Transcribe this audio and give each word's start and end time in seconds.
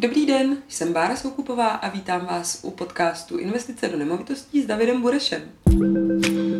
Dobrý 0.00 0.26
den, 0.26 0.56
jsem 0.68 0.92
Bára 0.92 1.16
Soukupová 1.16 1.68
a 1.68 1.88
vítám 1.88 2.26
vás 2.26 2.60
u 2.62 2.70
podcastu 2.70 3.38
Investice 3.38 3.88
do 3.88 3.98
nemovitostí 3.98 4.62
s 4.62 4.66
Davidem 4.66 5.02
Burešem. 5.02 5.42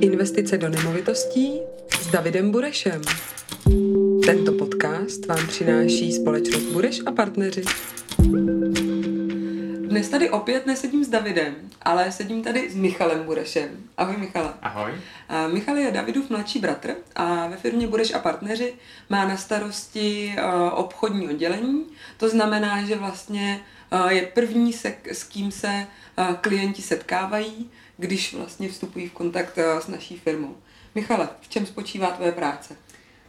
Investice 0.00 0.58
do 0.58 0.68
nemovitostí 0.68 1.60
s 2.00 2.06
Davidem 2.06 2.50
Burešem. 2.50 3.02
Tento 4.26 4.52
podcast 4.52 5.26
vám 5.26 5.46
přináší 5.48 6.12
společnost 6.12 6.64
Bureš 6.64 7.00
a 7.06 7.12
partneři. 7.12 7.62
Dnes 9.90 10.08
tady 10.08 10.30
opět 10.30 10.66
nesedím 10.66 11.04
s 11.04 11.08
Davidem, 11.08 11.54
ale 11.82 12.12
sedím 12.12 12.44
tady 12.44 12.70
s 12.70 12.74
Michalem 12.74 13.24
Burešem. 13.24 13.68
Ahoj 13.96 14.16
Michale. 14.16 14.54
Ahoj. 14.62 14.92
Michal 15.52 15.76
je 15.76 15.90
Davidův 15.90 16.30
mladší 16.30 16.58
bratr 16.58 16.94
a 17.14 17.46
ve 17.46 17.56
firmě 17.56 17.86
Bureš 17.86 18.14
a 18.14 18.18
partneři 18.18 18.74
má 19.08 19.24
na 19.24 19.36
starosti 19.36 20.36
obchodní 20.72 21.28
oddělení. 21.28 21.86
To 22.16 22.28
znamená, 22.28 22.82
že 22.82 22.96
vlastně 22.96 23.60
je 24.08 24.22
první, 24.22 24.72
se, 24.72 24.94
s 25.12 25.24
kým 25.24 25.50
se 25.50 25.86
klienti 26.40 26.82
setkávají, 26.82 27.70
když 27.96 28.34
vlastně 28.34 28.68
vstupují 28.68 29.08
v 29.08 29.12
kontakt 29.12 29.58
s 29.58 29.88
naší 29.88 30.18
firmou. 30.18 30.56
Michale, 30.94 31.28
v 31.40 31.48
čem 31.48 31.66
spočívá 31.66 32.10
tvoje 32.10 32.32
práce? 32.32 32.76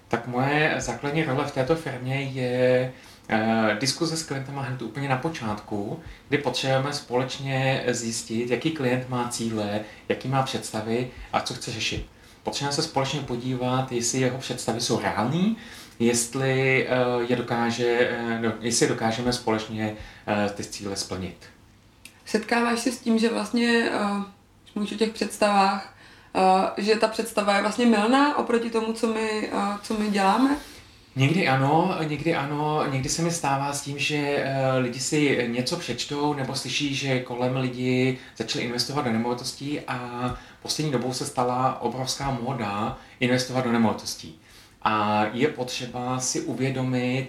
Tak 0.08 0.28
moje 0.28 0.76
základní 0.78 1.24
role 1.24 1.48
v 1.48 1.52
této 1.52 1.76
firmě 1.76 2.22
je 2.22 2.94
Eh, 2.94 3.11
diskuze 3.80 4.18
s 4.18 4.24
klientem 4.24 4.56
hned 4.56 4.82
úplně 4.82 5.10
na 5.10 5.18
počátku, 5.18 6.00
kdy 6.30 6.38
potřebujeme 6.38 6.94
společně 6.94 7.84
zjistit, 7.88 8.50
jaký 8.50 8.72
klient 8.72 9.10
má 9.10 9.28
cíle, 9.30 9.80
jaký 10.10 10.28
má 10.28 10.44
představy 10.44 11.12
a 11.34 11.42
co 11.42 11.54
chce 11.54 11.72
řešit. 11.72 12.06
Potřebujeme 12.44 12.76
se 12.76 12.82
společně 12.82 13.20
podívat, 13.20 13.92
jestli 13.92 14.20
jeho 14.20 14.38
představy 14.38 14.82
jsou 14.82 15.00
reální, 15.00 15.58
jestli 16.00 16.88
eh, 16.88 16.96
je 17.28 17.36
dokáže, 17.36 18.10
eh, 18.12 18.40
no, 18.42 18.54
jestli 18.60 18.88
dokážeme 18.88 19.34
společně 19.34 19.96
ty 20.56 20.64
cíle 20.64 20.96
splnit. 20.96 21.38
Setkáváš 22.26 22.80
se 22.80 22.92
s 22.92 23.00
tím, 23.00 23.20
že 23.20 23.30
vlastně, 23.30 23.90
když 24.64 24.74
mluvíš 24.76 24.92
o 24.92 24.96
těch 24.96 25.12
představách, 25.12 25.96
že 26.78 26.96
ta 26.96 27.08
představa 27.08 27.56
je 27.56 27.62
vlastně 27.62 27.86
milná 27.86 28.38
oproti 28.38 28.70
tomu, 28.70 28.94
co 28.94 29.08
my, 29.08 29.50
co 29.82 29.94
my 29.94 30.10
děláme? 30.10 30.58
Někdy 31.16 31.48
ano, 31.48 31.98
někdy 32.08 32.36
ano, 32.36 32.84
někdy 32.92 33.10
se 33.10 33.22
mi 33.22 33.32
stává 33.32 33.74
s 33.74 33.82
tím, 33.82 34.00
že 34.00 34.46
uh, 34.46 34.84
lidi 34.84 35.00
si 35.00 35.48
něco 35.48 35.78
přečtou 35.78 36.34
nebo 36.34 36.56
slyší, 36.56 36.96
že 36.96 37.20
kolem 37.20 37.58
lidi 37.58 38.18
začali 38.38 38.66
investovat 38.66 39.02
do 39.02 39.12
nemovitostí 39.12 39.80
a 39.80 40.36
poslední 40.62 40.92
dobou 40.92 41.14
se 41.14 41.26
stala 41.26 41.82
obrovská 41.82 42.32
móda 42.32 42.98
investovat 43.20 43.62
do 43.62 43.72
nemovitostí. 43.72 44.40
A 44.82 45.26
je 45.34 45.48
potřeba 45.48 46.20
si 46.20 46.42
uvědomit 46.42 47.28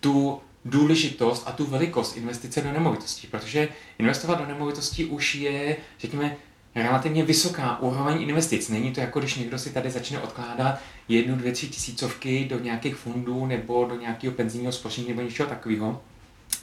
tu 0.00 0.40
důležitost 0.64 1.42
a 1.46 1.52
tu 1.52 1.66
velikost 1.66 2.16
investice 2.16 2.60
do 2.60 2.72
nemovitostí, 2.72 3.26
protože 3.26 3.68
investovat 3.98 4.34
do 4.38 4.46
nemovitostí 4.46 5.04
už 5.04 5.34
je, 5.34 5.76
řekněme, 6.00 6.36
relativně 6.74 7.24
vysoká 7.24 7.80
úroveň 7.80 8.22
investic. 8.22 8.68
Není 8.68 8.92
to 8.92 9.00
jako 9.00 9.18
když 9.18 9.34
někdo 9.34 9.58
si 9.58 9.70
tady 9.70 9.90
začne 9.90 10.20
odkládat 10.20 10.78
jednu, 11.08 11.36
dvě, 11.36 11.52
tři 11.52 11.68
tisícovky 11.68 12.44
do 12.50 12.58
nějakých 12.58 12.96
fondů 12.96 13.46
nebo 13.46 13.84
do 13.84 14.00
nějakého 14.00 14.34
penzijního 14.34 14.72
spoření 14.72 15.08
nebo 15.08 15.20
něčeho 15.20 15.48
takového. 15.48 16.02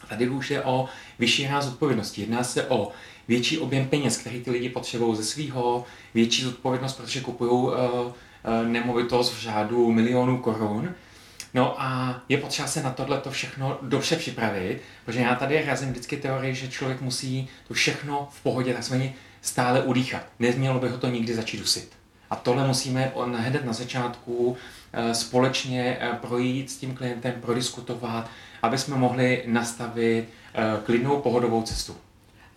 Tady 0.09 0.29
už 0.29 0.51
je 0.51 0.63
o 0.63 0.85
vyšší 1.19 1.47
ráz 1.47 1.67
odpovědnosti. 1.67 2.21
Jedná 2.21 2.43
se 2.43 2.67
o 2.67 2.91
větší 3.27 3.57
objem 3.57 3.87
peněz, 3.87 4.17
který 4.17 4.43
ty 4.43 4.51
lidi 4.51 4.69
potřebují 4.69 5.15
ze 5.15 5.23
svého, 5.23 5.85
větší 6.13 6.43
zodpovědnost, 6.43 6.93
protože 6.93 7.21
kupují 7.21 7.51
uh, 7.51 7.71
uh, 7.71 8.13
nemovitost 8.63 9.33
v 9.33 9.41
řádu 9.41 9.91
milionů 9.91 10.37
korun. 10.37 10.93
No 11.53 11.81
a 11.81 12.21
je 12.29 12.37
potřeba 12.37 12.67
se 12.67 12.83
na 12.83 12.91
tohle 12.91 13.17
to 13.17 13.31
všechno 13.31 13.77
dobře 13.81 14.15
připravit, 14.15 14.81
protože 15.05 15.19
já 15.19 15.35
tady 15.35 15.65
razím 15.65 15.89
vždycky 15.89 16.17
teorii, 16.17 16.55
že 16.55 16.67
člověk 16.67 17.01
musí 17.01 17.49
to 17.67 17.73
všechno 17.73 18.27
v 18.31 18.43
pohodě 18.43 18.73
takzvaně 18.73 19.13
stále 19.41 19.81
udýchat. 19.81 20.21
Nemělo 20.39 20.79
by 20.79 20.89
ho 20.89 20.97
to 20.97 21.07
nikdy 21.07 21.35
začít 21.35 21.57
dusit. 21.57 21.89
A 22.29 22.35
tohle 22.35 22.67
musíme 22.67 23.11
hned 23.35 23.65
na 23.65 23.73
začátku 23.73 24.57
eh, 24.93 25.15
společně 25.15 25.97
eh, 25.99 26.17
projít 26.21 26.71
s 26.71 26.77
tím 26.77 26.95
klientem, 26.95 27.33
prodiskutovat, 27.41 28.29
aby 28.61 28.77
jsme 28.77 28.97
mohli 28.97 29.43
nastavit 29.47 30.29
eh, 30.53 30.61
klidnou 30.85 31.21
pohodovou 31.21 31.61
cestu. 31.61 31.95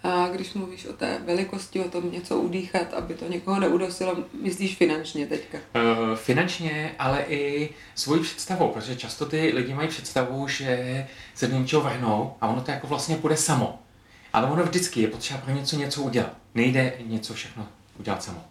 A 0.02 0.28
když 0.28 0.54
mluvíš 0.54 0.86
o 0.86 0.92
té 0.92 1.18
velikosti, 1.24 1.80
o 1.80 1.90
tom 1.90 2.12
něco 2.12 2.38
udýchat, 2.38 2.94
aby 2.94 3.14
to 3.14 3.28
někoho 3.28 3.60
neudosilo, 3.60 4.16
myslíš 4.42 4.76
finančně 4.76 5.26
teďka? 5.26 5.58
Uh, 5.58 6.16
finančně, 6.16 6.94
ale 6.98 7.24
i 7.28 7.70
svoji 7.94 8.20
představou, 8.20 8.68
protože 8.68 8.96
často 8.96 9.26
ty 9.26 9.52
lidi 9.54 9.74
mají 9.74 9.88
představu, 9.88 10.48
že 10.48 11.06
se 11.34 11.46
do 11.46 11.58
něčeho 11.58 11.82
vrhnou 11.82 12.34
a 12.40 12.48
ono 12.48 12.60
to 12.60 12.70
jako 12.70 12.86
vlastně 12.86 13.16
bude 13.16 13.36
samo. 13.36 13.78
Ale 14.32 14.50
ono 14.50 14.62
vždycky 14.62 15.00
je 15.00 15.08
potřeba 15.08 15.40
pro 15.40 15.54
něco 15.54 15.76
něco 15.76 16.02
udělat. 16.02 16.36
Nejde 16.54 16.92
něco 17.06 17.34
všechno 17.34 17.68
udělat 17.98 18.22
samo. 18.22 18.44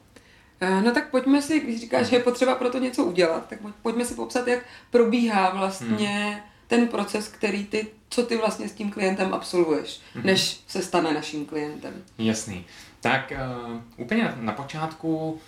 Eh, 0.61 0.81
no 0.81 0.91
tak 0.91 1.09
pojďme 1.09 1.41
si, 1.41 1.59
když 1.59 1.79
říkáš, 1.79 2.07
že 2.07 2.15
je 2.15 2.23
potřeba 2.23 2.55
pro 2.55 2.69
to 2.69 2.79
něco 2.79 3.03
udělat, 3.03 3.49
tak 3.49 3.59
pojďme 3.81 4.05
si 4.05 4.13
popsat, 4.13 4.47
jak 4.47 4.59
probíhá 4.91 5.49
vlastně 5.49 6.07
hmm. 6.07 6.39
ten 6.67 6.87
proces, 6.87 7.27
který 7.27 7.65
ty, 7.65 7.87
co 8.09 8.23
ty 8.23 8.37
vlastně 8.37 8.69
s 8.69 8.73
tím 8.73 8.91
klientem 8.91 9.33
absolvuješ, 9.33 10.01
hmm. 10.13 10.25
než 10.25 10.59
se 10.67 10.81
stane 10.81 11.13
naším 11.13 11.45
klientem. 11.45 12.03
Jasný. 12.17 12.65
Tak 13.01 13.33
uh, 13.67 13.81
úplně 13.97 14.33
na 14.39 14.51
počátku, 14.51 15.31
uh, 15.31 15.39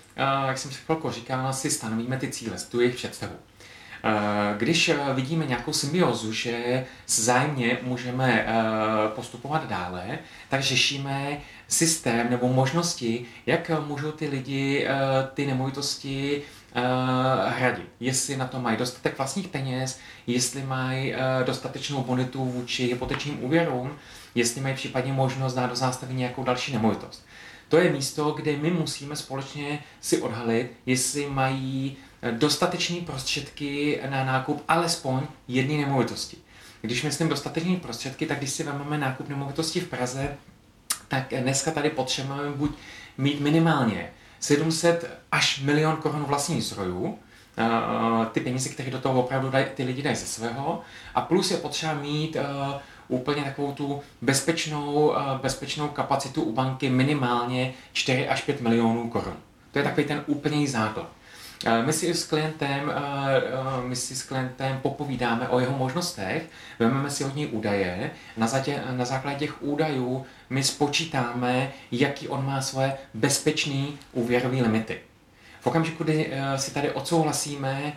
jak 0.47 0.57
jsem 0.57 0.71
si 0.71 0.77
chvilku 0.77 1.11
říkal, 1.11 1.53
si 1.53 1.71
stanovíme 1.71 2.17
ty 2.17 2.31
cíle, 2.31 2.57
tu 2.69 2.81
jejich 2.81 2.95
představu. 2.95 3.33
Eh, 3.33 3.50
když 4.57 4.89
eh, 4.89 4.97
vidíme 5.13 5.45
nějakou 5.45 5.73
symbiozu, 5.73 6.33
že 6.33 6.85
zájemně 7.07 7.77
můžeme 7.81 8.45
eh, 8.47 8.53
postupovat 9.15 9.69
dále, 9.69 10.19
tak 10.49 10.61
řešíme 10.61 11.37
systém 11.67 12.29
nebo 12.29 12.47
možnosti, 12.47 13.25
jak 13.45 13.71
můžou 13.87 14.11
ty 14.11 14.27
lidi 14.27 14.87
ty 15.33 15.45
nemovitosti 15.45 16.41
hradit. 17.47 17.87
Jestli 17.99 18.37
na 18.37 18.47
to 18.47 18.59
mají 18.59 18.77
dostatek 18.77 19.17
vlastních 19.17 19.47
peněz, 19.47 19.99
jestli 20.27 20.63
mají 20.63 21.13
dostatečnou 21.45 22.03
bonitu 22.03 22.45
vůči 22.45 22.87
hypotečním 22.87 23.43
úvěrům, 23.43 23.91
jestli 24.35 24.61
mají 24.61 24.75
případně 24.75 25.13
možnost 25.13 25.53
dát 25.53 25.67
do 25.67 25.75
zástavy 25.75 26.13
nějakou 26.13 26.43
další 26.43 26.73
nemovitost. 26.73 27.25
To 27.71 27.77
je 27.77 27.91
místo, 27.91 28.31
kde 28.31 28.57
my 28.57 28.71
musíme 28.71 29.15
společně 29.15 29.83
si 30.01 30.21
odhalit, 30.21 30.71
jestli 30.85 31.29
mají 31.29 31.97
dostatečné 32.31 33.01
prostředky 33.01 33.99
na 34.09 34.23
nákup 34.23 34.63
alespoň 34.67 35.21
jedné 35.47 35.77
nemovitosti. 35.77 36.37
Když 36.81 37.03
myslím 37.03 37.29
dostatečné 37.29 37.75
prostředky, 37.75 38.25
tak 38.25 38.37
když 38.37 38.49
si 38.49 38.63
vezmeme 38.63 38.97
nákup 38.97 39.29
nemovitosti 39.29 39.79
v 39.79 39.87
Praze, 39.87 40.37
tak 41.07 41.33
dneska 41.41 41.71
tady 41.71 41.89
potřebujeme 41.89 42.51
buď 42.51 42.71
mít 43.17 43.39
minimálně 43.39 44.09
700 44.39 45.17
až 45.31 45.59
milion 45.59 45.95
korun 45.95 46.23
vlastních 46.23 46.63
zdrojů, 46.63 47.19
ty 48.31 48.39
peníze, 48.39 48.69
které 48.69 48.91
do 48.91 48.99
toho 48.99 49.23
opravdu 49.23 49.49
dají, 49.49 49.65
ty 49.75 49.83
lidi 49.83 50.01
dají 50.01 50.15
ze 50.15 50.25
svého, 50.25 50.81
a 51.15 51.21
plus 51.21 51.51
je 51.51 51.57
potřeba 51.57 51.93
mít 51.93 52.35
uh, 52.35 52.81
úplně 53.07 53.43
takovou 53.43 53.71
tu 53.71 54.01
bezpečnou, 54.21 55.07
uh, 55.07 55.15
bezpečnou 55.41 55.87
kapacitu 55.87 56.41
u 56.41 56.53
banky 56.53 56.89
minimálně 56.89 57.73
4 57.93 58.27
až 58.27 58.41
5 58.41 58.61
milionů 58.61 59.09
korun. 59.09 59.37
To 59.71 59.79
je 59.79 59.85
takový 59.85 60.07
ten 60.07 60.23
úplný 60.27 60.67
základ. 60.67 61.09
Eh, 61.65 61.83
my 61.83 61.93
si 61.93 62.13
s 62.13 62.25
klientem, 62.25 62.89
eh, 62.89 63.37
eh, 63.37 63.87
my 63.87 63.95
si 63.95 64.15
s 64.15 64.23
klientem 64.23 64.79
popovídáme 64.81 65.49
o 65.49 65.59
jeho 65.59 65.77
možnostech, 65.77 66.43
vezmeme 66.79 67.09
si 67.09 67.25
od 67.25 67.35
něj 67.35 67.47
údaje, 67.51 68.11
na, 68.37 68.47
zadě, 68.47 68.83
na 68.91 69.05
základě 69.05 69.39
těch 69.39 69.63
údajů 69.63 70.25
my 70.49 70.63
spočítáme, 70.63 71.71
jaký 71.91 72.27
on 72.27 72.45
má 72.45 72.61
svoje 72.61 72.97
bezpečné 73.13 73.85
úvěrové 74.13 74.61
limity. 74.61 74.99
V 75.61 75.67
okamžiku, 75.67 76.03
kdy 76.03 76.31
si 76.55 76.73
tady 76.73 76.91
odsouhlasíme 76.91 77.93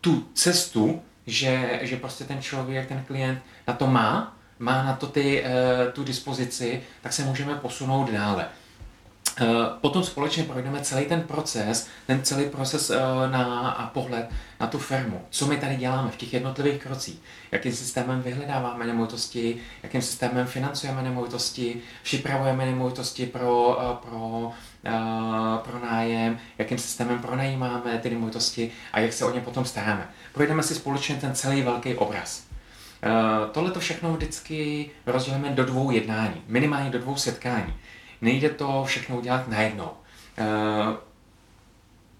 tu 0.00 0.28
cestu, 0.34 1.02
že, 1.26 1.78
že 1.82 1.96
prostě 1.96 2.24
ten 2.24 2.42
člověk, 2.42 2.88
ten 2.88 3.04
klient 3.06 3.38
na 3.66 3.74
to 3.74 3.86
má, 3.86 4.36
má 4.58 4.82
na 4.84 4.96
to 4.96 5.06
ty, 5.06 5.44
tu 5.92 6.04
dispozici, 6.04 6.82
tak 7.02 7.12
se 7.12 7.24
můžeme 7.24 7.54
posunout 7.54 8.10
dále. 8.10 8.48
Eh, 9.40 9.46
potom 9.80 10.04
společně 10.04 10.44
projdeme 10.44 10.80
celý 10.80 11.04
ten 11.04 11.22
proces, 11.22 11.88
ten 12.06 12.22
celý 12.22 12.48
proces 12.48 12.90
eh, 12.90 12.98
na 13.30 13.90
pohled 13.94 14.30
na 14.60 14.66
tu 14.66 14.78
firmu. 14.78 15.22
Co 15.30 15.46
my 15.46 15.56
tady 15.56 15.76
děláme 15.76 16.10
v 16.10 16.16
těch 16.16 16.32
jednotlivých 16.32 16.82
krocích? 16.82 17.18
Jakým 17.52 17.72
systémem 17.72 18.22
vyhledáváme 18.22 18.86
nemovitosti, 18.86 19.56
jakým 19.82 20.02
systémem 20.02 20.46
financujeme 20.46 21.02
nemovitosti, 21.02 21.80
připravujeme 22.02 22.66
nemovitosti 22.66 23.26
pro, 23.26 23.78
eh, 23.80 24.08
pro, 24.08 24.52
pro 25.64 25.78
nájem, 25.78 26.38
jakým 26.58 26.78
systémem 26.78 27.18
pronajímáme 27.18 27.98
ty 27.98 28.10
nemovitosti 28.10 28.72
a 28.92 29.00
jak 29.00 29.12
se 29.12 29.24
o 29.24 29.34
ně 29.34 29.40
potom 29.40 29.64
staráme. 29.64 30.08
Projdeme 30.32 30.62
si 30.62 30.74
společně 30.74 31.16
ten 31.16 31.34
celý 31.34 31.62
velký 31.62 31.94
obraz. 31.94 32.44
Tohle 33.52 33.70
to 33.70 33.80
všechno 33.80 34.12
vždycky 34.12 34.90
rozdělíme 35.06 35.50
do 35.50 35.64
dvou 35.64 35.90
jednání, 35.90 36.42
minimálně 36.46 36.90
do 36.90 36.98
dvou 36.98 37.16
setkání. 37.16 37.74
Nejde 38.24 38.50
to 38.50 38.84
všechno 38.86 39.18
udělat 39.18 39.48
najednou. 39.48 39.90
Eh, 40.38 40.96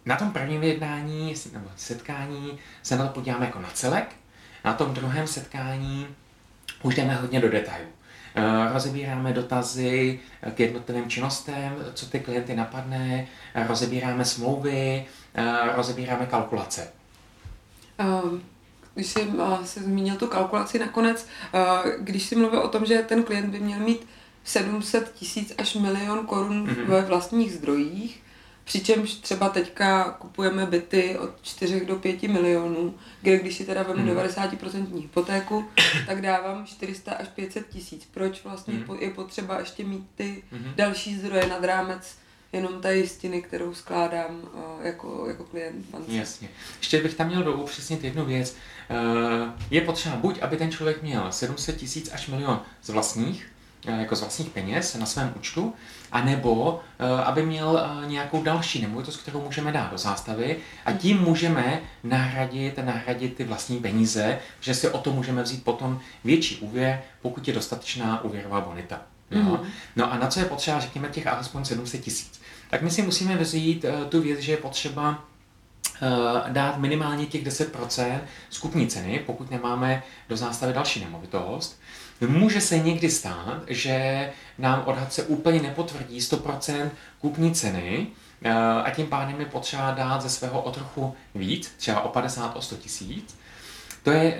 na 0.05 0.17
tom 0.17 0.31
prvním 0.31 0.63
jednání 0.63 1.35
nebo 1.53 1.67
setkání 1.77 2.59
se 2.83 2.97
na 2.97 3.07
to 3.07 3.13
podíváme 3.13 3.47
jako 3.47 3.61
na 3.61 3.71
celek, 3.75 4.17
na 4.65 4.73
tom 4.73 4.95
druhém 4.95 5.27
setkání 5.27 6.07
už 6.83 6.95
jdeme 6.95 7.15
hodně 7.15 7.41
do 7.41 7.49
detailů. 7.49 7.89
Rozebíráme 8.73 9.33
dotazy 9.33 10.21
k 10.55 10.61
jednotlivým 10.61 11.11
činnostem, 11.11 11.85
co 11.95 12.07
ty 12.07 12.21
klienty 12.21 12.57
napadne, 12.57 13.27
rozebíráme 13.69 14.25
smlouvy, 14.25 15.05
rozebíráme 15.75 16.27
kalkulace. 16.27 16.93
Když 18.95 19.07
jsi 19.07 19.29
se 19.65 19.81
zmínil 19.81 20.17
tu 20.17 20.27
kalkulaci 20.27 20.79
nakonec, 20.79 21.27
když 21.99 22.23
jsi 22.23 22.37
mluvil 22.37 22.61
o 22.61 22.69
tom, 22.69 22.87
že 22.87 23.03
ten 23.03 23.23
klient 23.23 23.51
by 23.51 23.61
měl 23.61 23.79
mít 23.79 24.07
700 24.45 25.13
tisíc 25.15 25.55
až 25.59 25.75
milion 25.75 26.27
korun 26.27 26.67
mm-hmm. 26.67 26.87
ve 26.87 27.03
vlastních 27.03 27.53
zdrojích, 27.53 28.23
přičemž 28.65 29.15
třeba 29.15 29.49
teďka 29.49 30.11
kupujeme 30.11 30.67
byty 30.67 31.19
od 31.19 31.31
4 31.43 31.87
do 31.87 31.97
5 31.97 32.23
milionů, 32.23 32.95
kde 33.23 33.39
když 33.39 33.57
si 33.57 33.65
teda 33.65 33.83
vemu 33.83 34.07
mm-hmm. 34.07 34.59
90% 34.59 35.01
hypotéku, 35.01 35.65
tak 36.07 36.23
dávám 36.23 36.67
400 36.67 37.13
až 37.13 37.29
500 37.29 37.69
tisíc. 37.69 38.09
Proč 38.11 38.45
vlastně 38.45 38.75
mm-hmm. 38.75 39.03
je 39.03 39.11
potřeba 39.11 39.59
ještě 39.59 39.85
mít 39.85 40.07
ty 40.15 40.43
mm-hmm. 40.53 40.75
další 40.75 41.17
zdroje 41.17 41.47
nad 41.47 41.65
rámec 41.65 42.17
jenom 42.55 42.81
té 42.81 42.97
jistiny, 42.97 43.43
kterou 43.43 43.75
skládám 43.75 44.41
uh, 44.43 44.87
jako, 44.87 45.25
jako 45.29 45.45
klient 45.45 45.87
bance. 45.91 46.13
Jasně. 46.13 46.49
Ještě 46.79 47.03
bych 47.03 47.15
tam 47.15 47.27
měl 47.27 47.43
doupřesnit 47.43 48.05
jednu 48.05 48.25
věc. 48.25 48.57
Uh, 48.91 49.49
je 49.71 49.81
potřeba 49.81 50.17
buď, 50.17 50.39
aby 50.43 50.57
ten 50.57 50.71
člověk 50.71 51.03
měl 51.03 51.33
700 51.33 51.77
tisíc 51.77 52.13
až 52.13 52.29
milion 52.29 52.61
z 52.83 52.89
vlastních, 52.89 53.54
jako 53.85 54.17
z 54.17 54.21
vlastních 54.21 54.49
peněz 54.49 54.95
na 54.95 55.07
svém 55.07 55.33
účtu, 55.37 55.75
anebo 56.13 56.81
aby 57.25 57.47
měl 57.47 57.87
nějakou 58.07 58.43
další 58.43 58.83
nemovitost, 58.83 59.17
kterou 59.17 59.41
můžeme 59.41 59.73
dát 59.73 59.91
do 59.91 59.99
zástavy 59.99 60.57
a 60.85 60.93
tím 60.93 61.21
můžeme 61.21 61.81
nahradit, 62.05 62.79
nahradit 62.79 63.35
ty 63.35 63.45
vlastní 63.45 63.79
peníze, 63.79 64.39
že 64.61 64.75
si 64.75 64.89
o 64.89 64.99
to 64.99 65.13
můžeme 65.13 65.43
vzít 65.43 65.65
potom 65.65 66.01
větší 66.25 66.57
úvěr, 66.57 67.03
pokud 67.23 67.49
je 67.49 67.55
dostatečná 67.55 68.25
úvěrová 68.25 68.61
bonita. 68.61 69.01
Mm. 69.31 69.57
No 69.97 70.13
a 70.13 70.19
na 70.19 70.27
co 70.27 70.41
je 70.41 70.47
potřeba, 70.47 70.81
řekněme, 70.81 71.09
těch 71.09 71.27
alespoň 71.27 71.65
700 71.65 72.01
tisíc? 72.01 72.41
tak 72.71 72.83
my 72.83 72.91
si 72.91 73.03
musíme 73.03 73.37
vzít 73.37 73.85
tu 74.09 74.23
věc, 74.23 74.41
že 74.41 74.53
je 74.53 74.57
potřeba 74.57 75.25
dát 76.49 76.79
minimálně 76.79 77.27
těch 77.27 77.45
10% 77.47 78.21
skupní 78.51 78.87
ceny, 78.87 79.23
pokud 79.27 79.51
nemáme 79.51 80.03
do 80.29 80.37
zástavy 80.37 80.73
další 80.73 81.01
nemovitost. 81.01 81.81
Může 82.27 82.61
se 82.61 82.79
někdy 82.79 83.11
stát, 83.11 83.63
že 83.67 84.31
nám 84.59 84.83
odhadce 84.87 85.23
úplně 85.23 85.63
nepotvrdí 85.63 86.21
100% 86.21 86.91
kupní 87.21 87.55
ceny, 87.55 88.07
uh, 88.45 88.53
a 88.85 88.91
tím 88.91 89.07
pádem 89.07 89.41
je 89.41 89.47
potřeba 89.47 89.91
dát 89.91 90.23
ze 90.23 90.31
svého 90.31 90.63
o 90.63 90.71
trochu 90.71 91.15
víc, 91.35 91.73
třeba 91.77 92.01
o 92.01 92.09
50, 92.09 92.57
o 92.57 92.63
100 92.63 92.77
tisíc. 92.77 93.37
To 94.03 94.11
je 94.11 94.39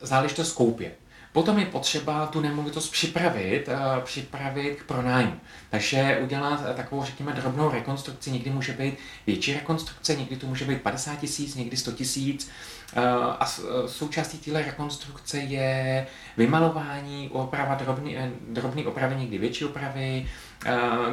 záležitost 0.00 0.52
koupě. 0.52 0.92
Potom 1.32 1.58
je 1.58 1.66
potřeba 1.66 2.26
tu 2.26 2.40
nemovitost 2.40 2.88
připravit, 2.88 3.68
uh, 3.68 4.04
připravit 4.04 4.76
k 4.80 4.84
pronájmu. 4.84 5.40
Takže 5.70 6.18
udělat 6.22 6.60
uh, 6.60 6.66
takovou, 6.66 7.04
řekněme, 7.04 7.32
drobnou 7.32 7.70
rekonstrukci. 7.70 8.30
Někdy 8.30 8.50
může 8.50 8.72
být 8.72 8.94
větší 9.26 9.54
rekonstrukce, 9.54 10.16
někdy 10.16 10.36
to 10.36 10.46
může 10.46 10.64
být 10.64 10.82
50 10.82 11.16
tisíc, 11.16 11.54
někdy 11.54 11.76
100 11.76 11.92
tisíc. 11.92 12.50
Uh, 12.96 13.02
a 13.38 13.46
součástí 13.86 14.38
téhle 14.38 14.62
rekonstrukce 14.62 15.38
je 15.38 16.06
vymalování, 16.36 17.28
oprava, 17.32 17.74
drobný, 17.74 18.16
drobný 18.48 18.86
opravy, 18.86 19.16
někdy 19.16 19.38
větší 19.38 19.64
opravy, 19.64 20.26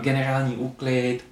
generální 0.02 0.56
úklid, 0.56 1.25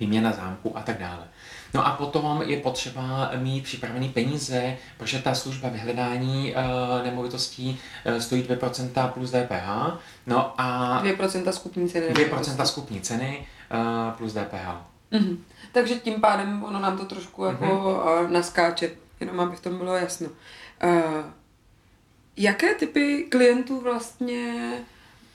výměna 0.00 0.32
zámku 0.32 0.78
a 0.78 0.82
tak 0.82 0.98
dále. 0.98 1.28
No 1.74 1.86
a 1.86 1.90
potom 1.90 2.42
je 2.46 2.56
potřeba 2.56 3.30
mít 3.36 3.64
připravený 3.64 4.08
peníze, 4.08 4.76
protože 4.98 5.18
ta 5.18 5.34
služba 5.34 5.68
vyhledání 5.68 6.54
uh, 6.54 7.04
nemovitostí 7.04 7.80
uh, 8.06 8.18
stojí 8.18 8.42
2% 8.42 9.12
plus 9.12 9.30
DPH. 9.30 9.98
No 10.26 10.60
a 10.60 11.02
2% 11.04 11.50
skupní 11.50 11.88
ceny. 11.88 12.06
2% 12.06 12.64
skupní 12.64 13.00
ceny 13.00 13.46
uh, 13.74 14.16
plus 14.16 14.32
DPH. 14.32 14.66
Mm-hmm. 15.12 15.36
Takže 15.72 15.94
tím 15.94 16.20
pádem 16.20 16.64
ono 16.64 16.80
nám 16.80 16.98
to 16.98 17.04
trošku 17.04 17.44
jako 17.44 17.64
mm-hmm. 17.64 18.24
uh, 18.24 18.30
naskáče, 18.30 18.90
jenom 19.20 19.40
aby 19.40 19.56
v 19.56 19.60
tom 19.60 19.78
bylo 19.78 19.96
jasno. 19.96 20.28
Uh, 20.84 20.92
jaké 22.36 22.74
typy 22.74 23.26
klientů 23.30 23.80
vlastně 23.80 24.72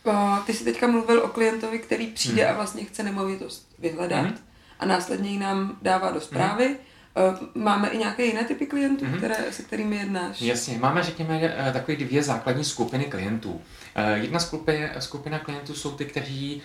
uh, 0.03 0.39
ty 0.39 0.53
jsi 0.53 0.63
teďka 0.63 0.87
mluvil 0.87 1.21
o 1.23 1.27
klientovi, 1.27 1.79
který 1.79 2.07
přijde 2.07 2.45
mm. 2.45 2.51
a 2.51 2.53
vlastně 2.53 2.83
chce 2.83 3.03
nemovitost 3.03 3.67
vyhledat. 3.79 4.25
Mm 4.25 4.50
a 4.81 4.85
následně 4.85 5.29
ji 5.29 5.39
nám 5.39 5.77
dává 5.81 6.11
do 6.11 6.21
zprávy. 6.21 6.67
Mm. 6.67 7.63
Máme 7.63 7.89
i 7.89 7.97
nějaké 7.97 8.25
jiné 8.25 8.43
typy 8.43 8.65
klientů, 8.65 9.05
mm. 9.05 9.13
které, 9.13 9.35
se 9.51 9.63
kterými 9.63 9.95
jednáš? 9.95 10.41
Jasně, 10.41 10.77
máme, 10.77 11.03
řekněme, 11.03 11.39
eh, 11.43 11.73
takové 11.73 11.97
dvě 11.97 12.23
základní 12.23 12.63
skupiny 12.63 13.05
klientů. 13.05 13.61
Eh, 13.95 14.17
jedna 14.17 14.39
skupina, 14.39 14.87
skupina 14.99 15.39
klientů 15.39 15.73
jsou 15.73 15.91
ty, 15.91 16.05
kteří 16.05 16.61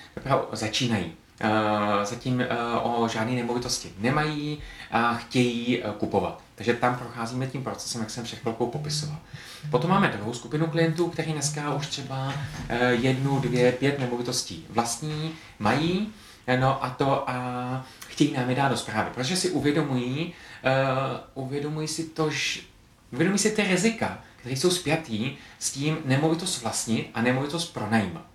začínají. 0.52 1.12
Zatím 2.04 2.44
o 2.82 3.08
žádné 3.08 3.32
nemovitosti 3.32 3.92
nemají 3.98 4.58
a 4.90 5.14
chtějí 5.14 5.82
kupovat. 5.98 6.42
Takže 6.54 6.74
tam 6.74 6.96
procházíme 6.96 7.46
tím 7.46 7.64
procesem, 7.64 8.00
jak 8.00 8.10
jsem 8.10 8.24
před 8.24 8.38
chvilkou 8.38 8.66
popisoval. 8.66 9.18
Potom 9.70 9.90
máme 9.90 10.08
druhou 10.08 10.34
skupinu 10.34 10.66
klientů, 10.66 11.08
kteří 11.08 11.32
dneska 11.32 11.74
už 11.74 11.86
třeba 11.86 12.34
jednu, 12.90 13.40
dvě, 13.40 13.72
pět 13.72 13.98
nemovitostí 13.98 14.66
vlastní, 14.70 15.32
mají, 15.58 16.12
no 16.60 16.84
a 16.84 16.90
to 16.90 17.30
a 17.30 17.86
chtějí 18.16 18.32
nám 18.32 18.50
je 18.50 18.56
dát 18.56 18.68
do 18.68 18.76
zprávy, 18.76 19.10
protože 19.14 19.36
si 19.36 19.50
uvědomují, 19.50 20.32
uh, 21.34 21.44
uvědomují 21.44 21.88
si 21.88 22.04
to, 22.04 22.30
že, 22.30 22.60
uvědomují 23.12 23.38
si 23.38 23.50
ty 23.50 23.62
rizika, 23.62 24.18
které 24.36 24.56
jsou 24.56 24.70
spjatý 24.70 25.36
s 25.58 25.70
tím 25.70 25.98
nemovitost 26.04 26.62
vlastnit 26.62 27.10
a 27.14 27.22
nemovitost 27.22 27.74
pronajímat. 27.74 28.26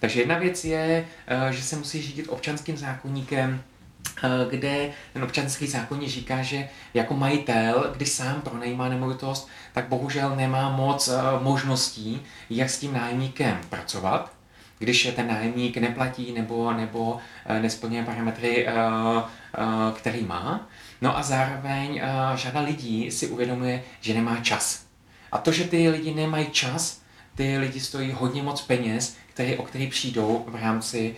Takže 0.00 0.20
jedna 0.20 0.38
věc 0.38 0.64
je, 0.64 1.06
uh, 1.46 1.48
že 1.48 1.62
se 1.62 1.76
musí 1.76 2.02
řídit 2.02 2.26
občanským 2.28 2.76
zákonníkem, 2.76 3.62
uh, 4.24 4.50
kde 4.50 4.92
ten 5.12 5.22
občanský 5.22 5.66
zákonník 5.66 6.08
říká, 6.08 6.42
že 6.42 6.68
jako 6.94 7.14
majitel, 7.14 7.92
když 7.96 8.08
sám 8.08 8.40
pronajímá 8.40 8.88
nemovitost, 8.88 9.48
tak 9.72 9.88
bohužel 9.88 10.36
nemá 10.36 10.68
moc 10.68 11.10
možností, 11.40 12.22
jak 12.50 12.70
s 12.70 12.78
tím 12.78 12.92
nájemníkem 12.92 13.60
pracovat 13.70 14.32
když 14.78 15.12
ten 15.16 15.28
nájemník 15.28 15.76
neplatí 15.76 16.32
nebo, 16.32 16.72
nebo 16.72 17.18
eh, 17.46 17.60
nesplňuje 17.60 18.02
parametry, 18.02 18.66
eh, 18.66 18.72
eh, 18.72 19.62
který 19.94 20.24
má. 20.24 20.68
No 21.00 21.18
a 21.18 21.22
zároveň 21.22 22.02
řada 22.34 22.60
lidí 22.60 23.10
si 23.10 23.26
uvědomuje, 23.26 23.82
že 24.00 24.14
nemá 24.14 24.40
čas. 24.40 24.86
A 25.32 25.38
to, 25.38 25.52
že 25.52 25.64
ty 25.64 25.88
lidi 25.88 26.14
nemají 26.14 26.46
čas, 26.46 27.02
ty 27.34 27.58
lidi 27.58 27.80
stojí 27.80 28.12
hodně 28.12 28.42
moc 28.42 28.62
peněz, 28.62 29.16
který, 29.34 29.56
o 29.56 29.62
který 29.62 29.86
přijdou 29.86 30.44
v 30.48 30.54
rámci, 30.54 31.16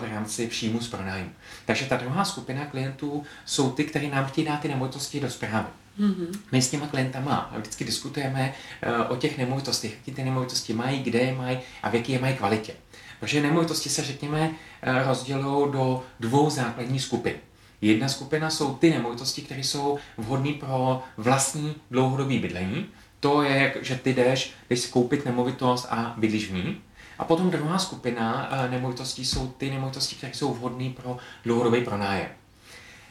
v 0.00 0.08
rámci 0.12 0.46
příjmu 0.46 0.80
z 0.80 0.88
pronájmu. 0.88 1.30
Takže 1.66 1.86
ta 1.86 1.96
druhá 1.96 2.24
skupina 2.24 2.66
klientů 2.66 3.24
jsou 3.44 3.70
ty, 3.70 3.84
kteří 3.84 4.08
nám 4.08 4.26
chtějí 4.26 4.46
dát 4.46 4.60
ty 4.60 4.68
nemovitosti 4.68 5.20
do 5.20 5.30
zprávy. 5.30 5.68
Mm-hmm. 6.00 6.38
My 6.52 6.62
s 6.62 6.70
těma 6.70 6.86
klientama 6.86 7.52
vždycky 7.58 7.84
diskutujeme 7.84 8.54
uh, 8.86 9.12
o 9.12 9.16
těch 9.16 9.38
nemovitostech, 9.38 9.90
jaký 9.90 10.12
ty 10.12 10.24
nemovitosti 10.24 10.72
mají, 10.72 11.02
kde 11.02 11.18
je 11.18 11.34
mají 11.34 11.58
a 11.82 11.90
v 11.90 11.94
jaké 11.94 12.12
je 12.12 12.18
mají 12.18 12.36
kvalitě. 12.36 12.74
Protože 13.20 13.42
nemovitosti 13.42 13.88
se, 13.88 14.04
řekněme, 14.04 14.50
uh, 14.50 15.08
rozdělují 15.08 15.72
do 15.72 16.02
dvou 16.20 16.50
základních 16.50 17.02
skupin. 17.02 17.34
Jedna 17.80 18.08
skupina 18.08 18.50
jsou 18.50 18.74
ty 18.74 18.90
nemovitosti, 18.90 19.42
které 19.42 19.60
jsou 19.60 19.98
vhodné 20.18 20.52
pro 20.52 21.02
vlastní 21.16 21.74
dlouhodobé 21.90 22.38
bydlení. 22.38 22.86
To 23.20 23.42
je, 23.42 23.74
že 23.80 23.96
ty 23.96 24.14
jdeš, 24.14 24.52
jdeš 24.70 24.80
si 24.80 24.88
koupit 24.88 25.24
nemovitost 25.24 25.86
a 25.90 26.14
bydlíš 26.16 26.50
v 26.50 26.54
ní. 26.54 26.80
A 27.18 27.24
potom 27.24 27.50
druhá 27.50 27.78
skupina 27.78 28.50
uh, 28.52 28.70
nemovitostí 28.70 29.24
jsou 29.24 29.48
ty 29.48 29.70
nemovitosti, 29.70 30.16
které 30.16 30.34
jsou 30.34 30.54
vhodné 30.54 30.90
pro 30.90 31.16
dlouhodobý 31.44 31.80
pronájem. 31.80 32.28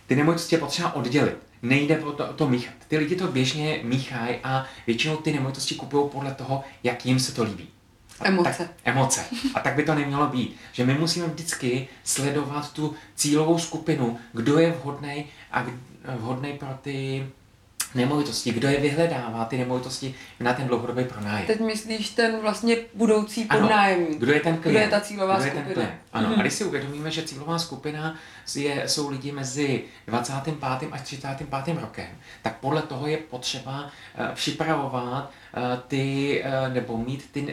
Ty 0.08 0.16
nemovitosti 0.16 0.56
je 0.56 0.60
potřeba 0.60 0.94
oddělit 0.94 1.49
nejde 1.62 2.00
o 2.00 2.12
to, 2.12 2.34
to 2.34 2.50
míchat. 2.50 2.74
Ty 2.88 2.98
lidi 2.98 3.16
to 3.16 3.28
běžně 3.28 3.80
míchají 3.84 4.36
a 4.44 4.66
většinou 4.88 5.18
ty 5.18 5.34
nemovitosti 5.34 5.76
kupují 5.76 6.10
podle 6.10 6.34
toho, 6.34 6.64
jak 6.84 7.06
jim 7.06 7.20
se 7.20 7.36
to 7.36 7.44
líbí. 7.44 7.68
A 8.20 8.28
emoce. 8.28 8.58
Tak, 8.58 8.72
emoce. 8.84 9.26
A 9.54 9.60
tak 9.60 9.76
by 9.76 9.84
to 9.84 9.96
nemělo 9.96 10.28
být. 10.28 10.56
Že 10.72 10.86
my 10.86 10.94
musíme 10.94 11.28
vždycky 11.28 11.88
sledovat 12.04 12.74
tu 12.74 12.96
cílovou 13.16 13.60
skupinu, 13.60 14.20
kdo 14.34 14.60
je 14.60 14.72
vhodný 14.72 15.26
a 15.52 15.66
vhodný 16.16 16.54
pro 16.54 16.70
ty 16.82 17.28
nemovitosti, 17.96 18.52
kdo 18.52 18.68
je 18.68 18.80
vyhledává, 18.80 19.46
ty 19.46 19.58
nemovitosti 19.58 20.16
na 20.40 20.54
ten 20.54 20.68
dlouhodobý 20.68 21.04
pronájem. 21.04 21.48
Teď 21.48 21.60
myslíš 21.60 22.10
ten 22.10 22.40
vlastně 22.42 22.78
budoucí 22.94 23.46
pronájemník. 23.46 24.20
Kdo 24.20 24.34
je 24.34 24.40
ten 24.40 24.58
klient? 24.58 24.74
Kdo 24.74 24.80
je 24.80 24.88
ta 24.88 25.02
cílová 25.02 25.36
kdo 25.36 25.44
je 25.44 25.52
skupina? 25.52 25.66
Ten 25.66 25.74
klient? 25.74 26.02
Ano, 26.14 26.30
mm-hmm. 26.30 26.40
a 26.40 26.42
když 26.42 26.54
si 26.54 26.64
uvědomíme, 26.64 27.12
že 27.12 27.24
cílová 27.24 27.60
skupina 27.60 28.16
je, 28.56 28.90
jsou 28.90 29.10
lidi 29.10 29.32
mezi 29.32 29.84
25. 30.08 30.56
až 30.92 31.02
35. 31.02 31.82
rokem, 31.82 32.08
tak 32.42 32.58
podle 32.58 32.82
toho 32.82 33.08
je 33.08 33.18
potřeba 33.18 33.84
uh, 33.84 34.36
připravovat 34.36 35.32
uh, 35.58 35.64
ty, 35.88 36.44
uh, 36.44 36.74
nebo 36.74 36.98
mít 36.98 37.32
ty 37.32 37.42
uh, 37.42 37.50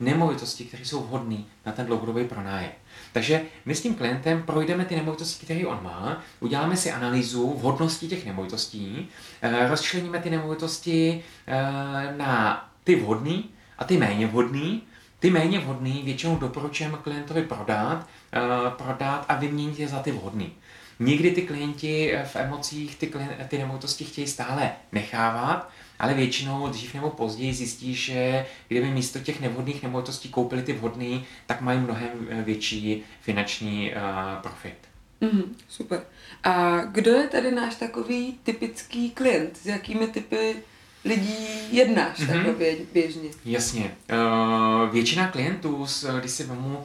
nemovitosti, 0.00 0.64
které 0.64 0.84
jsou 0.84 1.00
vhodné 1.00 1.38
na 1.66 1.72
ten 1.72 1.86
dlouhodobý 1.86 2.24
pronájem. 2.24 2.70
Takže 3.12 3.42
my 3.64 3.74
s 3.74 3.80
tím 3.80 3.94
klientem 3.94 4.42
projdeme 4.42 4.84
ty 4.84 4.96
nemovitosti, 4.96 5.44
které 5.44 5.66
on 5.66 5.78
má, 5.82 6.22
uděláme 6.40 6.76
si 6.76 6.90
analýzu 6.90 7.54
vhodnosti 7.58 8.08
těch 8.08 8.26
nemovitostí, 8.26 9.08
eh, 9.42 9.68
rozčleníme 9.68 10.18
ty 10.18 10.30
nemovitosti 10.30 11.24
eh, 11.46 12.14
na 12.16 12.64
ty 12.84 12.96
vhodné 12.96 13.42
a 13.78 13.84
ty 13.84 13.96
méně 13.96 14.26
vhodné, 14.26 14.80
ty 15.18 15.30
méně 15.30 15.58
vhodný 15.58 16.02
většinou 16.04 16.36
doporučujeme 16.36 16.98
klientovi 17.02 17.42
prodat, 17.42 17.96
uh, 17.96 18.72
prodat 18.72 19.24
a 19.28 19.34
vyměnit 19.34 19.78
je 19.78 19.88
za 19.88 19.98
ty 19.98 20.12
vhodný. 20.12 20.52
Někdy 21.00 21.30
ty 21.30 21.42
klienti 21.42 22.14
v 22.24 22.36
emocích 22.36 22.96
ty, 22.96 23.12
ty 23.48 23.58
nemovitosti 23.58 24.04
chtějí 24.04 24.26
stále 24.26 24.70
nechávat, 24.92 25.70
ale 26.00 26.14
většinou 26.14 26.68
dřív 26.68 26.94
nebo 26.94 27.10
později 27.10 27.54
zjistí, 27.54 27.94
že 27.94 28.46
kdyby 28.68 28.90
místo 28.90 29.18
těch 29.18 29.40
nevhodných 29.40 29.82
nemovitostí 29.82 30.28
koupili 30.28 30.62
ty 30.62 30.72
vhodné, 30.72 31.20
tak 31.46 31.60
mají 31.60 31.80
mnohem 31.80 32.10
větší 32.44 33.02
finanční 33.20 33.92
uh, 33.92 34.42
profit. 34.42 34.74
Mm, 35.20 35.56
super. 35.68 36.02
A 36.42 36.80
kdo 36.84 37.10
je 37.10 37.28
tedy 37.28 37.52
náš 37.52 37.74
takový 37.74 38.38
typický 38.42 39.10
klient? 39.10 39.56
S 39.62 39.66
jakými 39.66 40.06
typy 40.06 40.56
lidí 41.04 41.36
jednáš 41.70 42.18
mm-hmm. 42.18 42.44
takhle 42.44 42.76
běžně? 42.92 43.30
Jasně. 43.44 43.96
Uh, 44.12 44.90
většina 44.92 45.28
klientů, 45.28 45.86
když 46.20 46.30
si 46.32 46.44
vemu 46.44 46.84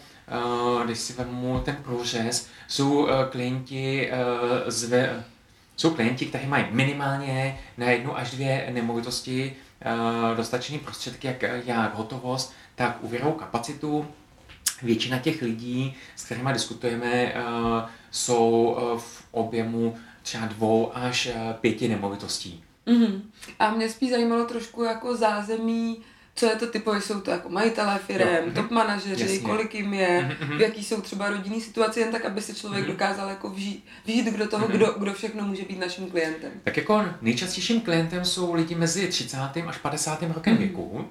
když 0.85 0.99
si 0.99 1.13
vemu 1.13 1.61
ten 1.65 1.75
průřez, 1.75 2.47
jsou 2.67 3.07
klienti 3.29 4.11
z, 4.67 5.09
jsou 5.75 5.89
klienti, 5.89 6.25
kteří 6.25 6.47
mají 6.47 6.65
minimálně 6.71 7.59
na 7.77 7.85
jednu 7.85 8.17
až 8.17 8.31
dvě 8.31 8.69
nemovitosti 8.73 9.55
uh, 9.85 10.37
dostatečné 10.37 10.77
prostředky, 10.77 11.27
jak, 11.27 11.41
jak 11.65 11.95
hotovost, 11.95 12.53
tak 12.75 12.97
úvěrovou 13.01 13.31
kapacitu. 13.31 14.07
Většina 14.81 15.19
těch 15.19 15.41
lidí, 15.41 15.95
s 16.15 16.25
kterými 16.25 16.53
diskutujeme, 16.53 17.33
uh, 17.33 17.89
jsou 18.11 18.77
uh, 18.79 18.99
v 18.99 19.23
objemu 19.31 19.97
třeba 20.23 20.45
dvou 20.45 20.91
až 20.97 21.29
pěti 21.61 21.87
nemovitostí. 21.87 22.63
Mm-hmm. 22.87 23.21
A 23.59 23.71
mě 23.71 23.89
spíš 23.89 24.09
zajímalo 24.09 24.45
trošku 24.45 24.83
jako 24.83 25.15
zázemí 25.15 25.97
co 26.35 26.45
je 26.45 26.55
to 26.55 26.67
typo, 26.67 26.95
jsou 26.95 27.21
to 27.21 27.31
jako 27.31 27.49
majitelé 27.49 27.99
firem, 27.99 28.51
top 28.51 28.71
manažeři, 28.71 29.21
Jasně. 29.21 29.39
kolik 29.39 29.75
jim 29.75 29.93
je, 29.93 30.37
mm-hmm. 30.41 30.61
jaký 30.61 30.83
jsou 30.83 31.01
třeba 31.01 31.29
rodinný 31.29 31.61
situace, 31.61 31.99
jen 31.99 32.11
tak, 32.11 32.25
aby 32.25 32.41
se 32.41 32.55
člověk 32.55 32.87
dokázal 32.87 33.29
jako 33.29 33.49
vžít, 33.49 33.85
vžít 34.05 34.37
do 34.37 34.47
toho, 34.47 34.67
kdo, 34.67 34.95
kdo 34.97 35.13
všechno 35.13 35.43
může 35.47 35.63
být 35.63 35.79
naším 35.79 36.11
klientem. 36.11 36.51
Tak 36.63 36.77
jako 36.77 37.05
nejčastějším 37.21 37.81
klientem 37.81 38.25
jsou 38.25 38.53
lidi 38.53 38.75
mezi 38.75 39.07
30. 39.07 39.37
až 39.67 39.77
50. 39.77 40.23
rokem 40.33 40.57
věku, 40.57 40.81
uh, 40.83 41.05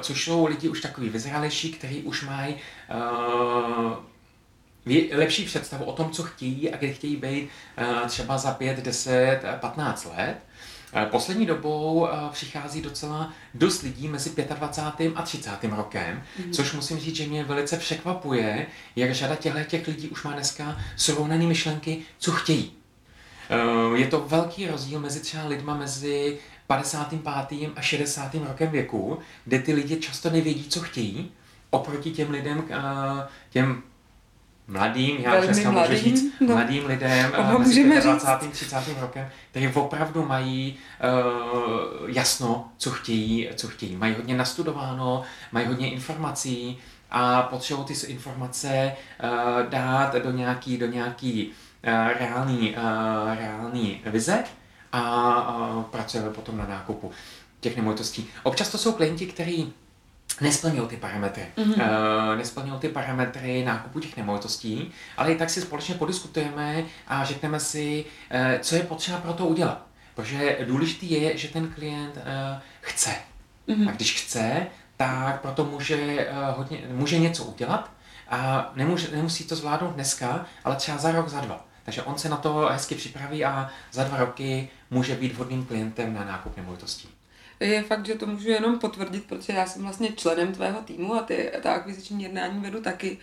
což 0.00 0.24
jsou 0.24 0.46
lidi 0.46 0.68
už 0.68 0.80
takový 0.80 1.08
vyzrálejší, 1.08 1.72
kteří 1.72 2.02
už 2.02 2.24
mají 2.24 2.54
uh, 2.54 3.92
lepší 5.12 5.44
představu 5.44 5.84
o 5.84 5.92
tom, 5.92 6.10
co 6.10 6.22
chtějí 6.22 6.70
a 6.70 6.76
kde 6.76 6.92
chtějí 6.92 7.16
být 7.16 7.48
uh, 7.78 8.08
třeba 8.08 8.38
za 8.38 8.50
5, 8.50 8.78
10, 8.78 9.40
15 9.60 10.08
let. 10.16 10.36
Poslední 11.10 11.46
dobou 11.46 12.08
přichází 12.32 12.82
docela 12.82 13.32
dost 13.54 13.82
lidí 13.82 14.08
mezi 14.08 14.30
25. 14.30 15.12
a 15.16 15.22
30. 15.22 15.50
rokem, 15.64 16.22
mm. 16.38 16.52
což 16.52 16.72
musím 16.72 16.98
říct, 16.98 17.16
že 17.16 17.26
mě 17.26 17.44
velice 17.44 17.76
překvapuje, 17.76 18.66
jak 18.96 19.14
řada 19.14 19.36
těchto 19.36 19.64
těch 19.64 19.86
lidí 19.86 20.08
už 20.08 20.22
má 20.22 20.32
dneska 20.32 20.76
srovnané 20.96 21.46
myšlenky, 21.46 22.02
co 22.18 22.32
chtějí. 22.32 22.72
E, 23.50 23.98
je 23.98 24.06
to 24.06 24.20
velký 24.20 24.66
rozdíl 24.66 25.00
mezi 25.00 25.20
třeba 25.20 25.46
lidma 25.46 25.76
mezi 25.76 26.38
55. 26.66 27.70
a 27.76 27.80
60. 27.80 28.34
rokem 28.34 28.70
věku, 28.70 29.18
kde 29.44 29.58
ty 29.58 29.72
lidi 29.72 29.96
často 29.96 30.30
nevědí, 30.30 30.64
co 30.64 30.80
chtějí, 30.80 31.32
oproti 31.70 32.10
těm 32.10 32.30
lidem, 32.30 32.64
těm 33.50 33.82
mladým, 34.66 35.16
já 35.16 35.30
Velmi 35.30 35.46
dneska 35.46 35.70
mladým, 35.70 35.92
můžu 35.92 36.04
říct, 36.04 36.40
no. 36.40 36.54
mladým 36.54 36.86
lidem 36.86 37.32
uh, 37.38 37.58
mezi 37.58 38.00
20. 38.00 38.28
30. 38.50 38.76
rokem, 39.00 39.28
kteří 39.50 39.68
opravdu 39.68 40.26
mají 40.26 40.76
uh, 41.04 42.10
jasno, 42.10 42.68
co 42.76 42.90
chtějí, 42.90 43.48
co 43.54 43.68
chtějí. 43.68 43.96
Mají 43.96 44.14
hodně 44.14 44.36
nastudováno, 44.36 45.22
mají 45.52 45.66
hodně 45.66 45.90
informací 45.90 46.78
a 47.10 47.42
potřebují 47.42 47.86
ty 47.86 47.94
informace 48.06 48.92
uh, 49.22 49.70
dát 49.70 50.14
do 50.14 50.30
nějaký, 50.30 50.78
do 50.78 50.86
nějaký 50.86 51.46
uh, 51.48 52.18
reální, 52.18 52.70
uh, 52.70 53.34
reální 53.38 54.00
vize 54.06 54.44
a 54.92 55.56
uh, 55.56 55.82
pracujeme 55.82 56.30
potom 56.30 56.56
na 56.56 56.66
nákupu 56.66 57.10
těch 57.60 57.76
nemovitostí. 57.76 58.26
Občas 58.42 58.68
to 58.68 58.78
jsou 58.78 58.92
klienti, 58.92 59.26
kteří 59.26 59.72
nesplnil 60.40 60.86
ty 60.86 60.96
parametry. 60.96 61.46
Mm-hmm. 61.56 61.72
Uh, 61.72 62.36
nesplnil 62.36 62.78
ty 62.78 62.88
parametry 62.88 63.64
nákupu 63.64 64.00
těch 64.00 64.16
nemovitostí, 64.16 64.92
ale 65.16 65.32
i 65.32 65.36
tak 65.36 65.50
si 65.50 65.60
společně 65.60 65.94
podiskutujeme 65.94 66.84
a 67.06 67.24
řekneme 67.24 67.60
si, 67.60 68.04
uh, 68.04 68.60
co 68.60 68.76
je 68.76 68.82
potřeba 68.82 69.18
pro 69.18 69.32
to 69.32 69.46
udělat. 69.46 69.86
Protože 70.14 70.58
důležité 70.64 71.06
je, 71.06 71.36
že 71.36 71.48
ten 71.48 71.68
klient 71.68 72.16
uh, 72.16 72.22
chce. 72.80 73.10
Mm-hmm. 73.68 73.88
A 73.88 73.92
když 73.92 74.22
chce, 74.22 74.66
tak 74.96 75.40
proto 75.40 75.64
může, 75.64 76.28
uh, 76.30 76.56
hodně, 76.56 76.82
může 76.88 77.18
něco 77.18 77.44
udělat 77.44 77.90
a 78.28 78.72
nemůže, 78.74 79.08
nemusí 79.16 79.44
to 79.44 79.56
zvládnout 79.56 79.94
dneska, 79.94 80.46
ale 80.64 80.76
třeba 80.76 80.98
za 80.98 81.12
rok, 81.12 81.28
za 81.28 81.40
dva. 81.40 81.66
Takže 81.84 82.02
on 82.02 82.18
se 82.18 82.28
na 82.28 82.36
to 82.36 82.68
hezky 82.72 82.94
připraví 82.94 83.44
a 83.44 83.70
za 83.92 84.04
dva 84.04 84.16
roky 84.16 84.68
může 84.90 85.14
být 85.14 85.34
vhodným 85.34 85.64
klientem 85.64 86.14
na 86.14 86.24
nákup 86.24 86.56
nemovitostí 86.56 87.13
je 87.60 87.82
fakt, 87.82 88.06
že 88.06 88.14
to 88.14 88.26
můžu 88.26 88.48
jenom 88.48 88.78
potvrdit, 88.78 89.24
protože 89.24 89.52
já 89.52 89.66
jsem 89.66 89.82
vlastně 89.82 90.12
členem 90.12 90.52
tvého 90.52 90.80
týmu 90.80 91.14
a 91.14 91.22
ty, 91.22 91.52
ta 91.62 91.72
akviziční 91.72 92.22
jednání 92.22 92.60
vedu 92.60 92.80
taky, 92.80 93.18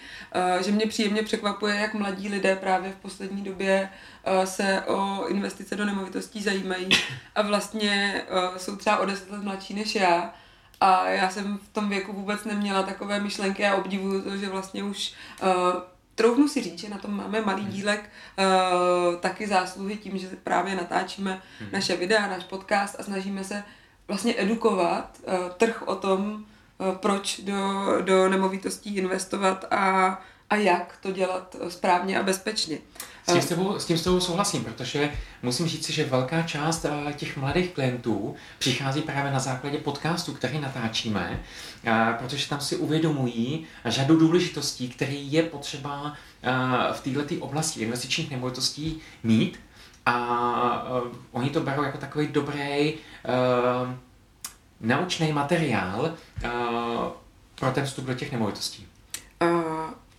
uh, 0.56 0.64
že 0.64 0.72
mě 0.72 0.86
příjemně 0.86 1.24
překvapuje, 1.24 1.76
jak 1.76 1.94
mladí 1.94 2.30
lidé 2.30 2.56
právě 2.56 2.92
v 2.92 2.96
poslední 2.96 3.42
době 3.44 3.90
uh, 4.28 4.46
se 4.46 4.82
o 4.82 5.28
investice 5.28 5.76
do 5.76 5.86
nemovitostí 5.86 6.44
zajímají 6.44 6.90
a 7.36 7.42
vlastně 7.42 8.24
uh, 8.52 8.58
jsou 8.58 8.76
třeba 8.76 8.98
o 8.98 9.06
deset 9.06 9.32
let 9.32 9.44
mladší 9.44 9.74
než 9.74 9.96
já. 9.96 10.34
A 10.80 11.10
já 11.10 11.30
jsem 11.30 11.58
v 11.58 11.74
tom 11.74 11.90
věku 11.90 12.14
vůbec 12.14 12.44
neměla 12.44 12.84
takové 12.84 13.20
myšlenky 13.20 13.66
a 13.66 13.76
obdivuju 13.76 14.22
to, 14.22 14.38
že 14.38 14.50
vlastně 14.50 14.84
už 14.84 15.14
troufnu 16.16 16.48
si 16.48 16.62
říct, 16.62 16.80
že 16.80 16.90
na 16.90 16.98
tom 16.98 17.18
máme 17.18 17.42
malý 17.42 17.62
hmm. 17.62 17.72
dílek 17.72 18.10
uh, 18.40 19.20
taky 19.20 19.48
zásluhy 19.48 19.98
tím, 19.98 20.18
že 20.18 20.28
právě 20.44 20.76
natáčíme 20.76 21.42
hmm. 21.60 21.70
naše 21.72 21.96
videa, 21.96 22.28
náš 22.28 22.44
podcast 22.44 23.00
a 23.00 23.04
snažíme 23.04 23.44
se 23.44 23.64
vlastně 24.12 24.36
edukovat 24.38 25.18
uh, 25.28 25.34
trh 25.58 25.84
o 25.86 25.96
tom, 25.96 26.46
uh, 26.78 26.96
proč 26.96 27.40
do, 27.40 27.58
do 28.02 28.30
nemovitostí 28.30 28.96
investovat 28.96 29.66
a, 29.72 30.22
a 30.50 30.56
jak 30.56 30.98
to 31.02 31.12
dělat 31.12 31.56
eh, 31.62 31.72
správně 31.72 32.20
a 32.20 32.24
bezpečně. 32.24 32.78
S 33.28 33.34
tím, 33.34 33.42
s, 33.42 33.46
tebou, 33.46 33.80
s 33.80 33.86
tím 33.86 33.98
s 33.98 34.04
tebou 34.04 34.20
souhlasím, 34.20 34.64
protože 34.64 35.12
musím 35.44 35.68
říct, 35.68 35.90
že 35.90 36.06
velká 36.06 36.42
část 36.42 36.86
těch 37.16 37.38
mladých 37.38 37.72
klientů 37.72 38.36
přichází 38.60 39.02
právě 39.02 39.32
na 39.32 39.40
základě 39.40 39.78
podcastu, 39.78 40.34
který 40.34 40.60
natáčíme, 40.60 41.44
protože 42.20 42.50
tam 42.50 42.62
si 42.62 42.76
uvědomují 42.76 43.66
řadu 43.86 44.16
důležitostí, 44.16 44.90
které 44.90 45.14
je 45.14 45.44
potřeba 45.44 46.14
v 46.94 47.00
této 47.02 47.36
oblasti 47.40 47.80
investičních 47.80 48.32
nemovitostí 48.32 49.02
mít, 49.24 49.60
a 50.06 51.02
uh, 51.04 51.16
oni 51.32 51.50
to 51.50 51.60
berou 51.60 51.84
jako 51.84 51.98
takový 51.98 52.28
dobrý 52.28 52.94
uh, 52.94 53.94
naučný 54.82 55.32
materiál 55.32 56.18
uh, 56.44 56.52
pro 57.56 57.72
ten 57.72 57.86
vstup 57.86 58.06
do 58.06 58.14
těch 58.14 58.32
nemovitostí. 58.32 58.88
Uh, 59.42 59.50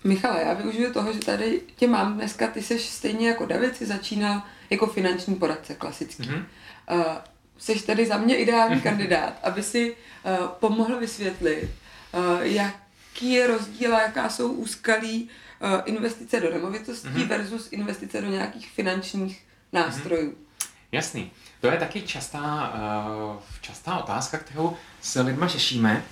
Michale, 0.05 0.43
já 0.43 0.55
využiju 0.55 0.93
toho, 0.93 1.13
že 1.13 1.19
tady 1.19 1.61
tě 1.77 1.89
mám 1.89 2.15
dneska, 2.15 2.47
ty 2.47 2.63
jsi 2.63 2.79
stejně 2.79 3.29
jako 3.29 3.47
David, 3.47 3.77
si 3.77 3.87
začínal 3.87 4.43
jako 4.71 4.87
finanční 4.87 5.35
poradce 5.35 5.75
klasický. 5.75 6.23
Mm-hmm. 6.23 6.45
Uh, 6.93 7.17
jsi 7.59 7.87
tady 7.87 8.07
za 8.07 8.19
mě 8.19 8.37
ideální 8.37 8.81
kandidát, 8.81 9.39
aby 9.43 9.63
si 9.63 9.97
uh, 9.97 10.47
pomohl 10.47 10.99
vysvětlit, 10.99 11.71
uh, 12.13 12.41
jaký 12.41 13.33
je 13.33 13.47
rozdíl 13.47 13.97
a 13.97 14.03
jaká 14.03 14.29
jsou 14.29 14.53
úskalí 14.53 15.29
uh, 15.61 15.81
investice 15.85 16.41
do 16.41 16.51
nemovitostí 16.51 17.09
mm-hmm. 17.09 17.29
versus 17.29 17.69
investice 17.71 18.21
do 18.21 18.29
nějakých 18.29 18.71
finančních 18.71 19.45
nástrojů. 19.73 20.31
Mm-hmm. 20.31 20.69
Jasný. 20.93 21.31
To 21.61 21.67
je 21.67 21.77
taky 21.77 22.03
častá, 22.03 22.73
uh, 22.75 23.41
častá 23.61 23.99
otázka, 23.99 24.39
kterou 24.39 24.77
s 25.01 25.21
lidma 25.23 25.49
řešíme. 25.49 26.05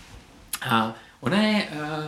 A 0.70 0.94
ona 1.20 1.42
je, 1.42 1.68
uh, 1.68 2.06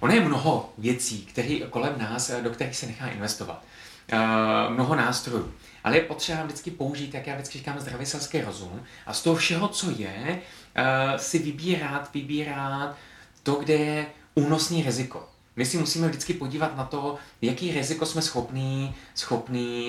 ona 0.00 0.14
je 0.14 0.20
mnoho 0.20 0.72
věcí, 0.78 1.26
které 1.26 1.58
kolem 1.70 1.98
nás, 1.98 2.30
do 2.42 2.50
kterých 2.50 2.76
se 2.76 2.86
nechá 2.86 3.08
investovat. 3.08 3.64
Uh, 4.12 4.74
mnoho 4.74 4.94
nástrojů. 4.94 5.54
Ale 5.84 5.96
je 5.96 6.02
potřeba 6.02 6.42
vždycky 6.42 6.70
použít, 6.70 7.14
jak 7.14 7.26
já 7.26 7.34
vždycky 7.34 7.58
říkám, 7.58 7.80
zdravý 7.80 8.06
selský 8.06 8.40
rozum 8.40 8.82
a 9.06 9.12
z 9.12 9.22
toho 9.22 9.36
všeho, 9.36 9.68
co 9.68 9.90
je, 9.90 10.14
uh, 10.28 11.16
si 11.16 11.38
vybírat, 11.38 12.10
vybírat 12.14 12.96
to, 13.42 13.54
kde 13.54 13.74
je 13.74 14.06
únosný 14.34 14.82
riziko. 14.82 15.28
My 15.56 15.66
si 15.66 15.78
musíme 15.78 16.08
vždycky 16.08 16.34
podívat 16.34 16.76
na 16.76 16.84
to, 16.84 17.16
jaký 17.42 17.72
riziko 17.72 18.06
jsme 18.06 18.22
schopní, 18.22 18.94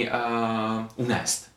uh, 0.09 0.85
unést. 0.95 1.51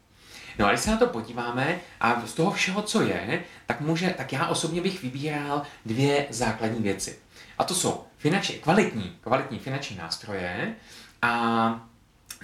No 0.58 0.66
a 0.66 0.68
když 0.68 0.80
se 0.80 0.90
na 0.90 0.96
to 0.96 1.06
podíváme 1.06 1.80
a 2.00 2.22
z 2.26 2.32
toho 2.32 2.50
všeho, 2.50 2.82
co 2.82 3.02
je, 3.02 3.44
tak, 3.66 3.80
může, 3.80 4.10
tak 4.10 4.32
já 4.32 4.46
osobně 4.46 4.80
bych 4.80 5.02
vybíral 5.02 5.62
dvě 5.86 6.26
základní 6.30 6.82
věci. 6.82 7.18
A 7.58 7.64
to 7.64 7.74
jsou 7.74 8.04
finanční, 8.18 8.54
kvalitní, 8.54 9.16
kvalitní 9.20 9.58
finanční 9.58 9.96
nástroje 9.96 10.74
a 11.22 11.86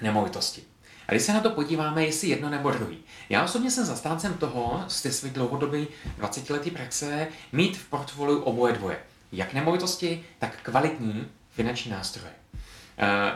nemovitosti. 0.01 0.63
A 1.07 1.11
když 1.11 1.23
se 1.23 1.33
na 1.33 1.39
to 1.39 1.49
podíváme, 1.49 2.05
jestli 2.05 2.27
jedno 2.27 2.49
nebo 2.49 2.71
druhý. 2.71 2.97
Já 3.29 3.43
osobně 3.43 3.71
jsem 3.71 3.85
zastáncem 3.85 4.33
toho, 4.33 4.83
z 4.87 5.01
té 5.01 5.11
své 5.11 5.29
dlouhodobé 5.29 5.85
20 6.17 6.49
letý 6.49 6.71
praxe, 6.71 7.27
mít 7.51 7.77
v 7.77 7.89
portfoliu 7.89 8.39
oboje 8.39 8.73
dvoje 8.73 8.97
jak 9.35 9.53
nemovitosti, 9.53 10.23
tak 10.39 10.57
kvalitní 10.63 11.27
finanční 11.55 11.91
nástroje. 11.91 12.33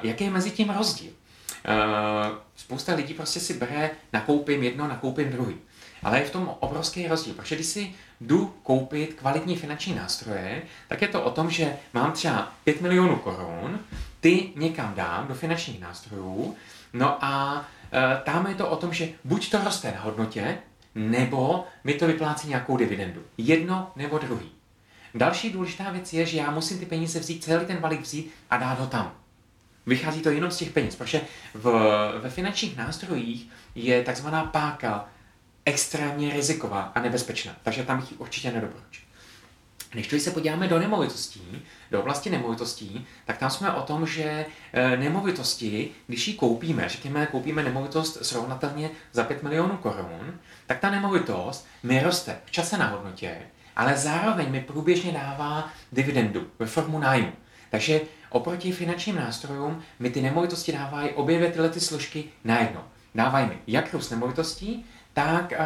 Jaký 0.03 0.23
je 0.23 0.29
mezi 0.29 0.51
tím 0.51 0.69
rozdíl? 0.69 1.11
Spousta 2.55 2.95
lidí 2.95 3.13
prostě 3.13 3.39
si 3.39 3.53
bere, 3.53 3.91
nakoupím 4.13 4.63
jedno, 4.63 4.87
nakoupím 4.87 5.31
druhý. 5.31 5.55
Ale 6.03 6.19
je 6.19 6.25
v 6.25 6.31
tom 6.31 6.55
obrovský 6.59 7.07
rozdíl, 7.07 7.33
protože 7.33 7.55
když 7.55 7.67
si 7.67 7.93
jdu 8.21 8.53
koupit 8.63 9.13
kvalitní 9.13 9.55
finanční 9.55 9.95
nástroje, 9.95 10.61
tak 10.87 11.01
je 11.01 11.07
to 11.07 11.23
o 11.23 11.31
tom, 11.31 11.49
že 11.49 11.75
mám 11.93 12.11
třeba 12.11 12.51
5 12.63 12.81
milionů 12.81 13.15
korun, 13.15 13.79
ty 14.19 14.49
někam 14.55 14.93
dám 14.95 15.27
do 15.27 15.33
finančních 15.33 15.81
nástrojů, 15.81 16.55
no 16.93 17.25
a 17.25 17.65
e, 17.93 18.21
tam 18.23 18.47
je 18.47 18.55
to 18.55 18.69
o 18.69 18.75
tom, 18.75 18.93
že 18.93 19.09
buď 19.23 19.51
to 19.51 19.63
roste 19.63 19.91
na 19.91 20.01
hodnotě, 20.01 20.57
nebo 20.95 21.65
mi 21.83 21.93
to 21.93 22.07
vyplácí 22.07 22.47
nějakou 22.47 22.77
dividendu. 22.77 23.21
Jedno 23.37 23.91
nebo 23.95 24.17
druhý. 24.17 24.51
Další 25.15 25.49
důležitá 25.49 25.91
věc 25.91 26.13
je, 26.13 26.25
že 26.25 26.37
já 26.37 26.51
musím 26.51 26.79
ty 26.79 26.85
peníze 26.85 27.19
vzít, 27.19 27.43
celý 27.43 27.65
ten 27.65 27.77
balík 27.77 28.01
vzít 28.01 28.31
a 28.49 28.57
dát 28.57 28.79
ho 28.79 28.87
tam. 28.87 29.13
Vychází 29.85 30.21
to 30.21 30.29
jenom 30.29 30.51
z 30.51 30.57
těch 30.57 30.71
peněz, 30.71 30.95
protože 30.95 31.21
v, 31.53 31.71
ve 32.21 32.29
finančních 32.29 32.77
nástrojích 32.77 33.47
je 33.75 34.03
takzvaná 34.03 34.43
páka 34.43 35.05
extrémně 35.65 36.33
riziková 36.33 36.81
a 36.81 37.01
nebezpečná, 37.01 37.55
takže 37.63 37.83
tam 37.83 37.99
jich 37.99 38.19
určitě 38.19 38.51
nedoporučuji. 38.51 39.09
Když 39.91 40.23
se 40.23 40.31
podíváme 40.31 40.67
do 40.67 40.79
nemovitostí, 40.79 41.61
do 41.91 41.99
oblasti 41.99 42.29
nemovitostí, 42.29 43.07
tak 43.25 43.37
tam 43.37 43.49
jsme 43.49 43.71
o 43.71 43.81
tom, 43.81 44.07
že 44.07 44.45
e, 44.73 44.97
nemovitosti, 44.97 45.91
když 46.07 46.27
ji 46.27 46.33
koupíme, 46.33 46.89
řekněme, 46.89 47.25
koupíme 47.25 47.63
nemovitost 47.63 48.25
srovnatelně 48.25 48.89
za 49.11 49.23
5 49.23 49.43
milionů 49.43 49.77
korun, 49.77 50.39
tak 50.67 50.79
ta 50.79 50.89
nemovitost 50.89 51.67
mi 51.83 52.03
roste 52.03 52.37
v 52.45 52.51
čase 52.51 52.77
na 52.77 52.87
hodnotě, 52.87 53.37
ale 53.79 53.97
zároveň 53.97 54.51
mi 54.51 54.61
průběžně 54.61 55.11
dává 55.11 55.69
dividendu 55.91 56.47
ve 56.59 56.65
formu 56.65 56.99
nájmu. 56.99 57.31
Takže 57.69 58.01
oproti 58.29 58.71
finančním 58.71 59.15
nástrojům 59.15 59.81
mi 59.99 60.09
ty 60.09 60.21
nemovitosti 60.21 60.71
dávají 60.71 61.09
obě 61.09 61.37
dvě 61.37 61.51
tyhle 61.51 61.69
ty 61.69 61.79
složky 61.79 62.23
najednou. 62.43 62.81
Dávají 63.15 63.47
mi 63.47 63.57
jak 63.67 63.93
růst 63.93 64.09
nemovitostí, 64.09 64.85
tak 65.13 65.53
uh, 65.59 65.65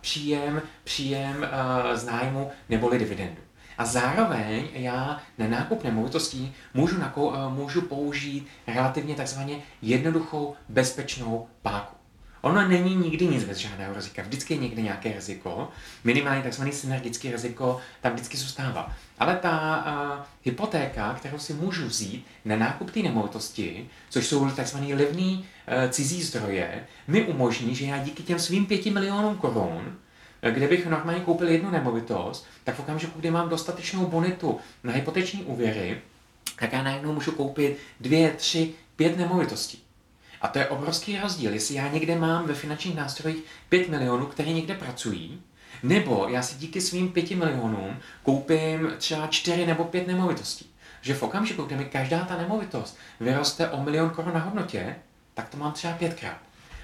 příjem, 0.00 0.62
příjem 0.84 1.36
uh, 1.36 1.96
z 1.96 2.04
nájmu 2.04 2.50
neboli 2.68 2.98
dividendu. 2.98 3.40
A 3.78 3.84
zároveň 3.84 4.68
já 4.72 5.20
na 5.38 5.48
nákup 5.48 5.84
nemovitostí 5.84 6.54
můžu, 6.74 6.98
nakou, 6.98 7.26
uh, 7.26 7.52
můžu 7.52 7.82
použít 7.82 8.48
relativně 8.66 9.14
takzvaně 9.14 9.56
jednoduchou 9.82 10.54
bezpečnou 10.68 11.46
páku. 11.62 11.96
Ono 12.44 12.68
není 12.68 12.94
nikdy 12.94 13.26
nic 13.26 13.44
bez 13.44 13.58
žádného 13.58 13.94
rizika. 13.94 14.22
Vždycky 14.22 14.54
je 14.54 14.60
někde 14.60 14.82
nějaké 14.82 15.12
riziko. 15.12 15.68
Minimálně 16.04 16.50
tzv. 16.50 16.68
synergické 16.70 17.30
riziko 17.30 17.80
tam 18.00 18.12
vždycky 18.12 18.36
zůstává. 18.36 18.92
Ale 19.18 19.36
ta 19.36 19.84
uh, 20.18 20.24
hypotéka, 20.42 21.14
kterou 21.14 21.38
si 21.38 21.52
můžu 21.52 21.86
vzít 21.86 22.26
na 22.44 22.56
nákup 22.56 22.90
té 22.90 23.00
nemovitosti, 23.00 23.88
což 24.10 24.26
jsou 24.26 24.50
tzv. 24.50 24.76
levný 24.94 25.38
uh, 25.38 25.90
cizí 25.90 26.22
zdroje, 26.22 26.86
mi 27.08 27.22
umožní, 27.22 27.74
že 27.74 27.86
já 27.86 27.98
díky 27.98 28.22
těm 28.22 28.38
svým 28.38 28.66
pěti 28.66 28.90
milionům 28.90 29.36
korun, 29.36 29.96
eh, 30.42 30.50
kde 30.50 30.68
bych 30.68 30.86
normálně 30.86 31.20
koupil 31.20 31.48
jednu 31.48 31.70
nemovitost, 31.70 32.46
tak 32.64 32.74
v 32.74 32.80
okamžiku, 32.80 33.20
kdy 33.20 33.30
mám 33.30 33.48
dostatečnou 33.48 34.06
bonitu 34.06 34.58
na 34.82 34.92
hypoteční 34.92 35.42
úvěry, 35.42 36.00
tak 36.58 36.72
já 36.72 36.82
najednou 36.82 37.12
můžu 37.12 37.32
koupit 37.32 37.76
dvě, 38.00 38.30
tři, 38.30 38.72
pět 38.96 39.16
nemovitostí. 39.16 39.84
A 40.40 40.48
to 40.48 40.58
je 40.58 40.68
obrovský 40.68 41.18
rozdíl, 41.18 41.52
jestli 41.52 41.74
já 41.74 41.88
někde 41.88 42.18
mám 42.18 42.46
ve 42.46 42.54
finančních 42.54 42.96
nástrojích 42.96 43.44
5 43.68 43.88
milionů, 43.88 44.26
které 44.26 44.52
někde 44.52 44.74
pracují, 44.74 45.42
nebo 45.82 46.26
já 46.28 46.42
si 46.42 46.56
díky 46.56 46.80
svým 46.80 47.12
5 47.12 47.30
milionům 47.30 47.96
koupím 48.22 48.92
třeba 48.98 49.26
4 49.26 49.66
nebo 49.66 49.84
5 49.84 50.06
nemovitostí. 50.06 50.66
Že 51.00 51.14
v 51.14 51.22
okamžiku, 51.22 51.62
kdy 51.62 51.76
mi 51.76 51.84
každá 51.84 52.24
ta 52.24 52.36
nemovitost 52.36 52.98
vyroste 53.20 53.68
o 53.70 53.82
milion 53.82 54.10
korun 54.10 54.34
na 54.34 54.40
hodnotě, 54.40 54.96
tak 55.34 55.48
to 55.48 55.56
mám 55.56 55.72
třeba 55.72 55.94
pětkrát. 55.94 56.36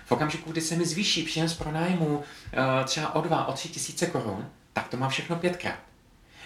V 0.04 0.12
okamžiku, 0.12 0.52
kdy 0.52 0.60
se 0.60 0.76
mi 0.76 0.86
zvýší 0.86 1.22
příjem 1.22 1.48
z 1.48 1.54
pronájmu 1.54 2.22
eh, 2.52 2.84
třeba 2.84 3.14
o 3.14 3.20
2, 3.20 3.46
o 3.46 3.52
3 3.52 3.68
tisíce 3.68 4.06
korun, 4.06 4.48
tak 4.72 4.88
to 4.88 4.96
mám 4.96 5.10
všechno 5.10 5.36
pětkrát. 5.36 5.78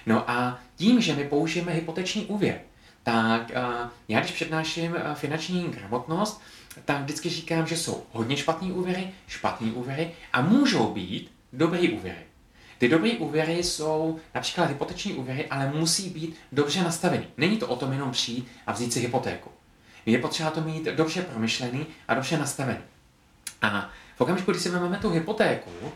No 0.06 0.30
a 0.30 0.58
tím, 0.76 1.00
že 1.00 1.14
my 1.14 1.24
použijeme 1.24 1.72
hypoteční 1.72 2.26
úvěr, 2.26 2.60
tak 3.02 3.50
eh, 3.50 3.88
já 4.08 4.20
když 4.20 4.32
přednáším 4.32 4.96
eh, 4.96 5.14
finanční 5.14 5.68
gramotnost, 5.68 6.42
tak 6.84 7.02
vždycky 7.02 7.28
říkám, 7.28 7.66
že 7.66 7.76
jsou 7.76 8.02
hodně 8.12 8.36
špatný 8.36 8.72
úvěry, 8.72 9.10
špatný 9.28 9.72
úvěry 9.72 10.10
a 10.32 10.40
můžou 10.40 10.94
být 10.94 11.32
dobrý 11.52 11.90
úvěry. 11.90 12.26
Ty 12.78 12.88
dobré 12.88 13.10
úvěry 13.10 13.62
jsou 13.62 14.18
například 14.34 14.64
hypoteční 14.64 15.12
úvěry, 15.12 15.46
ale 15.46 15.72
musí 15.74 16.10
být 16.10 16.36
dobře 16.52 16.82
nastavený. 16.82 17.26
Není 17.36 17.56
to 17.56 17.68
o 17.68 17.76
tom 17.76 17.92
jenom 17.92 18.10
přijít 18.10 18.48
a 18.66 18.72
vzít 18.72 18.92
si 18.92 19.00
hypotéku. 19.00 19.50
Je 20.06 20.18
potřeba 20.18 20.50
to 20.50 20.60
mít 20.60 20.84
dobře 20.84 21.22
promyšlený 21.22 21.86
a 22.08 22.14
dobře 22.14 22.38
nastavený. 22.38 22.78
A 23.62 23.90
okamžiku, 24.24 24.50
kdy 24.50 24.60
si 24.60 24.68
vezmeme 24.68 24.98
tu 24.98 25.10
hypotéku 25.10 25.70
uh, 25.70 25.92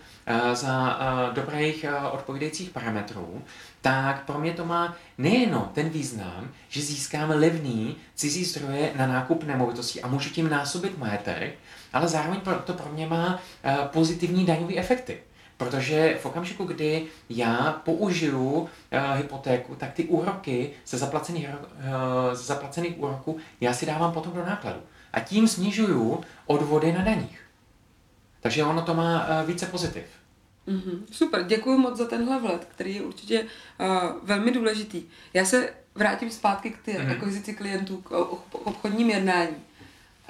za 0.54 0.98
uh, 0.98 1.34
dobrých 1.34 1.86
uh, 1.88 2.14
odpovídajících 2.14 2.70
parametrů, 2.70 3.42
tak 3.80 4.24
pro 4.24 4.38
mě 4.38 4.52
to 4.52 4.64
má 4.64 4.96
nejenom 5.18 5.70
ten 5.74 5.88
význam, 5.88 6.48
že 6.68 6.82
získám 6.82 7.30
levný 7.30 7.96
cizí 8.14 8.44
zdroje 8.44 8.92
na 8.96 9.06
nákup 9.06 9.44
nemovitostí 9.44 10.02
a 10.02 10.08
můžu 10.08 10.30
tím 10.30 10.50
násobit 10.50 10.98
majetek, 10.98 11.54
ale 11.92 12.08
zároveň 12.08 12.40
to 12.64 12.72
pro 12.72 12.92
mě 12.92 13.06
má 13.06 13.38
pozitivní 13.92 14.44
daňové 14.44 14.74
efekty. 14.76 15.20
Protože 15.56 16.18
v 16.22 16.26
okamžiku, 16.26 16.64
kdy 16.64 17.06
já 17.30 17.80
použiju 17.84 18.60
uh, 18.60 18.68
hypotéku, 19.16 19.74
tak 19.74 19.92
ty 19.92 20.04
úroky 20.04 20.70
ze 20.86 20.98
zaplacených, 20.98 21.48
uh, 21.48 22.34
ze 22.34 22.42
zaplacených 22.42 22.98
úroků 22.98 23.38
já 23.60 23.72
si 23.72 23.86
dávám 23.86 24.12
potom 24.12 24.32
do 24.32 24.44
nákladu. 24.44 24.80
A 25.12 25.20
tím 25.20 25.48
snižuju 25.48 26.20
odvody 26.46 26.92
na 26.92 27.04
daních. 27.04 27.47
Takže 28.40 28.64
ono 28.64 28.82
to 28.82 28.94
má 28.94 29.26
uh, 29.28 29.46
více 29.46 29.66
pozitiv. 29.66 30.04
Mm-hmm. 30.68 31.00
Super, 31.10 31.42
děkuji 31.44 31.78
moc 31.78 31.96
za 31.96 32.04
tenhle 32.04 32.40
vhled, 32.40 32.68
který 32.70 32.94
je 32.94 33.02
určitě 33.02 33.40
uh, 33.80 33.86
velmi 34.22 34.50
důležitý. 34.50 35.02
Já 35.34 35.44
se 35.44 35.70
vrátím 35.94 36.30
zpátky 36.30 36.70
k 36.70 36.78
ty 36.82 36.92
mm-hmm. 36.92 37.12
akvizici 37.12 37.54
klientů, 37.54 37.96
k, 37.96 38.08
k 38.50 38.54
obchodním 38.54 39.10
jednání. 39.10 39.56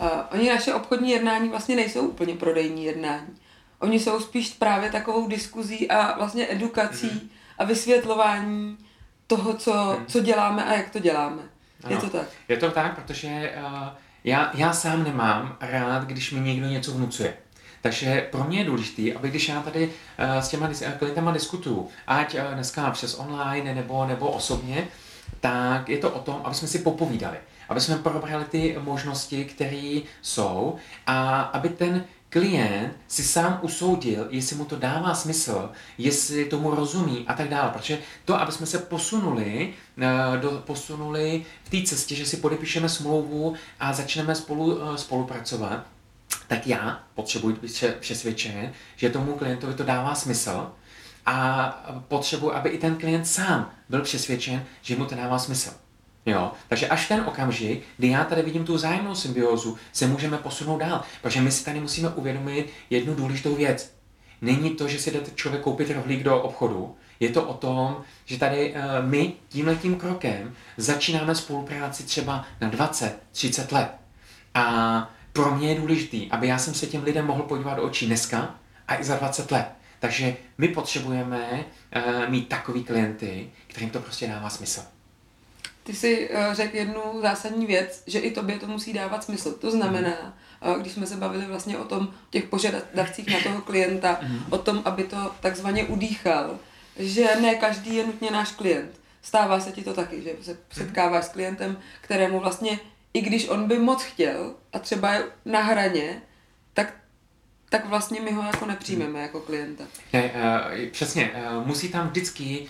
Uh, 0.00 0.08
oni 0.32 0.48
naše 0.48 0.74
obchodní 0.74 1.10
jednání 1.10 1.48
vlastně 1.48 1.76
nejsou 1.76 2.00
úplně 2.08 2.34
prodejní 2.34 2.84
jednání. 2.84 3.36
Oni 3.78 4.00
jsou 4.00 4.20
spíš 4.20 4.48
právě 4.48 4.90
takovou 4.90 5.28
diskuzí 5.28 5.90
a 5.90 6.18
vlastně 6.18 6.46
edukací 6.50 7.06
mm-hmm. 7.06 7.28
a 7.58 7.64
vysvětlování 7.64 8.78
toho, 9.26 9.54
co, 9.54 9.72
mm-hmm. 9.72 10.04
co 10.06 10.20
děláme 10.20 10.64
a 10.64 10.74
jak 10.74 10.90
to 10.90 10.98
děláme. 10.98 11.42
Ano. 11.84 11.94
Je 11.94 12.00
to 12.00 12.10
tak? 12.10 12.28
Je 12.48 12.56
to 12.56 12.70
tak, 12.70 12.94
protože 12.94 13.54
uh, 13.56 13.88
já, 14.24 14.50
já 14.54 14.72
sám 14.72 15.04
nemám 15.04 15.56
rád, 15.60 16.04
když 16.04 16.32
mi 16.32 16.40
někdo 16.40 16.66
něco 16.66 16.92
vnucuje. 16.92 17.36
Takže 17.82 18.28
pro 18.30 18.44
mě 18.44 18.58
je 18.58 18.64
důležité, 18.64 19.18
aby 19.18 19.30
když 19.30 19.48
já 19.48 19.62
tady 19.62 19.86
uh, 19.86 20.40
s 20.40 20.48
těma 20.48 20.70
klientama 20.98 21.32
diskutuju, 21.32 21.88
ať 22.06 22.34
uh, 22.34 22.54
dneska 22.54 22.90
přes 22.90 23.14
online 23.14 23.74
nebo, 23.74 24.06
nebo 24.06 24.30
osobně, 24.30 24.88
tak 25.40 25.88
je 25.88 25.98
to 25.98 26.10
o 26.10 26.18
tom, 26.18 26.40
aby 26.44 26.54
jsme 26.54 26.68
si 26.68 26.78
popovídali, 26.78 27.36
aby 27.68 27.80
jsme 27.80 27.96
probrali 27.96 28.44
ty 28.44 28.76
možnosti, 28.80 29.44
které 29.44 30.00
jsou 30.22 30.76
a 31.06 31.40
aby 31.40 31.68
ten 31.68 32.04
klient 32.30 32.92
si 33.08 33.22
sám 33.22 33.58
usoudil, 33.62 34.26
jestli 34.30 34.56
mu 34.56 34.64
to 34.64 34.76
dává 34.76 35.14
smysl, 35.14 35.70
jestli 35.98 36.44
tomu 36.44 36.74
rozumí 36.74 37.24
a 37.28 37.34
tak 37.34 37.48
dále. 37.48 37.70
Protože 37.70 37.98
to, 38.24 38.40
aby 38.40 38.52
jsme 38.52 38.66
se 38.66 38.78
posunuli, 38.78 39.74
uh, 39.96 40.40
do, 40.40 40.50
posunuli 40.50 41.44
v 41.64 41.70
té 41.70 41.88
cestě, 41.88 42.14
že 42.14 42.26
si 42.26 42.36
podepíšeme 42.36 42.88
smlouvu 42.88 43.54
a 43.80 43.92
začneme 43.92 44.34
spolu, 44.34 44.78
spolupracovat, 44.96 45.86
tak 46.46 46.66
já 46.66 47.02
potřebuji 47.14 47.56
být 47.56 47.84
přesvědčen, 48.00 48.72
že 48.96 49.10
tomu 49.10 49.32
klientovi 49.32 49.74
to 49.74 49.84
dává 49.84 50.14
smysl 50.14 50.72
a 51.26 51.68
potřebuji, 52.08 52.54
aby 52.54 52.68
i 52.68 52.78
ten 52.78 52.96
klient 52.96 53.24
sám 53.24 53.70
byl 53.88 54.02
přesvědčen, 54.02 54.64
že 54.82 54.96
mu 54.96 55.06
to 55.06 55.14
dává 55.14 55.38
smysl. 55.38 55.70
Jo? 56.26 56.52
Takže 56.68 56.88
až 56.88 57.08
ten 57.08 57.20
okamžik, 57.26 57.82
kdy 57.96 58.08
já 58.08 58.24
tady 58.24 58.42
vidím 58.42 58.64
tu 58.64 58.74
vzájemnou 58.74 59.14
symbiózu, 59.14 59.76
se 59.92 60.06
můžeme 60.06 60.38
posunout 60.38 60.78
dál. 60.78 61.02
Protože 61.22 61.40
my 61.40 61.50
si 61.50 61.64
tady 61.64 61.80
musíme 61.80 62.08
uvědomit 62.08 62.70
jednu 62.90 63.14
důležitou 63.14 63.54
věc. 63.54 63.94
Není 64.40 64.70
to, 64.70 64.88
že 64.88 64.98
si 64.98 65.10
jdete 65.10 65.30
člověk 65.34 65.62
koupit 65.62 65.90
rohlík 65.90 66.22
do 66.22 66.42
obchodu, 66.42 66.96
je 67.20 67.28
to 67.28 67.42
o 67.42 67.54
tom, 67.54 67.96
že 68.24 68.38
tady 68.38 68.74
uh, 68.74 68.80
my 69.08 69.32
tímhletím 69.48 69.96
krokem 69.96 70.54
začínáme 70.76 71.34
spolupráci 71.34 72.02
třeba 72.02 72.44
na 72.60 72.70
20-30 72.70 73.74
let. 73.74 73.90
A 74.54 75.10
pro 75.42 75.54
mě 75.54 75.68
je 75.68 75.74
důležitý, 75.74 76.30
aby 76.30 76.48
já 76.48 76.58
jsem 76.58 76.74
se 76.74 76.86
těm 76.86 77.02
lidem 77.02 77.26
mohl 77.26 77.42
podívat 77.42 77.74
do 77.74 77.82
očí 77.82 78.06
dneska 78.06 78.54
a 78.88 79.00
i 79.00 79.04
za 79.04 79.16
20 79.16 79.50
let. 79.50 79.66
Takže 80.00 80.36
my 80.58 80.68
potřebujeme 80.68 81.64
uh, 81.96 82.30
mít 82.30 82.48
takový 82.48 82.84
klienty, 82.84 83.50
kterým 83.66 83.90
to 83.90 84.00
prostě 84.00 84.26
dává 84.26 84.50
smysl. 84.50 84.82
Ty 85.84 85.94
jsi 85.94 86.30
uh, 86.30 86.54
řekl 86.54 86.76
jednu 86.76 87.00
zásadní 87.22 87.66
věc, 87.66 88.02
že 88.06 88.18
i 88.18 88.30
tobě 88.30 88.58
to 88.58 88.66
musí 88.66 88.92
dávat 88.92 89.24
smysl. 89.24 89.52
To 89.52 89.70
znamená, 89.70 90.36
uh, 90.66 90.80
když 90.80 90.92
jsme 90.92 91.06
se 91.06 91.16
bavili 91.16 91.46
vlastně 91.46 91.78
o 91.78 91.84
tom 91.84 92.08
těch 92.30 92.44
požadavcích 92.44 93.26
na 93.26 93.40
toho 93.40 93.60
klienta, 93.60 94.18
mm. 94.22 94.40
o 94.50 94.58
tom, 94.58 94.82
aby 94.84 95.04
to 95.04 95.32
takzvaně 95.40 95.84
udýchal, 95.84 96.58
že 96.96 97.28
ne 97.40 97.54
každý 97.54 97.96
je 97.96 98.06
nutně 98.06 98.30
náš 98.30 98.52
klient. 98.52 98.90
stává 99.22 99.60
se 99.60 99.72
ti 99.72 99.82
to 99.82 99.94
taky, 99.94 100.22
že 100.22 100.30
se 100.42 100.58
setkáváš 100.72 101.24
s 101.24 101.28
klientem, 101.28 101.78
kterému 102.00 102.40
vlastně, 102.40 102.78
i 103.14 103.20
když 103.20 103.48
on 103.48 103.68
by 103.68 103.78
moc 103.78 104.02
chtěl 104.02 104.54
a 104.72 104.78
třeba 104.78 105.12
je 105.12 105.24
na 105.44 105.62
hraně, 105.62 106.22
tak 106.72 106.94
tak 107.70 107.88
vlastně 107.88 108.20
my 108.20 108.32
ho 108.32 108.42
jako 108.42 108.66
nepřijmeme 108.66 109.20
jako 109.20 109.40
klienta. 109.40 109.84
Ne, 110.12 110.22
uh, 110.22 110.88
přesně, 110.90 111.30
uh, 111.56 111.66
musí 111.66 111.88
tam 111.88 112.08
vždycky, 112.08 112.66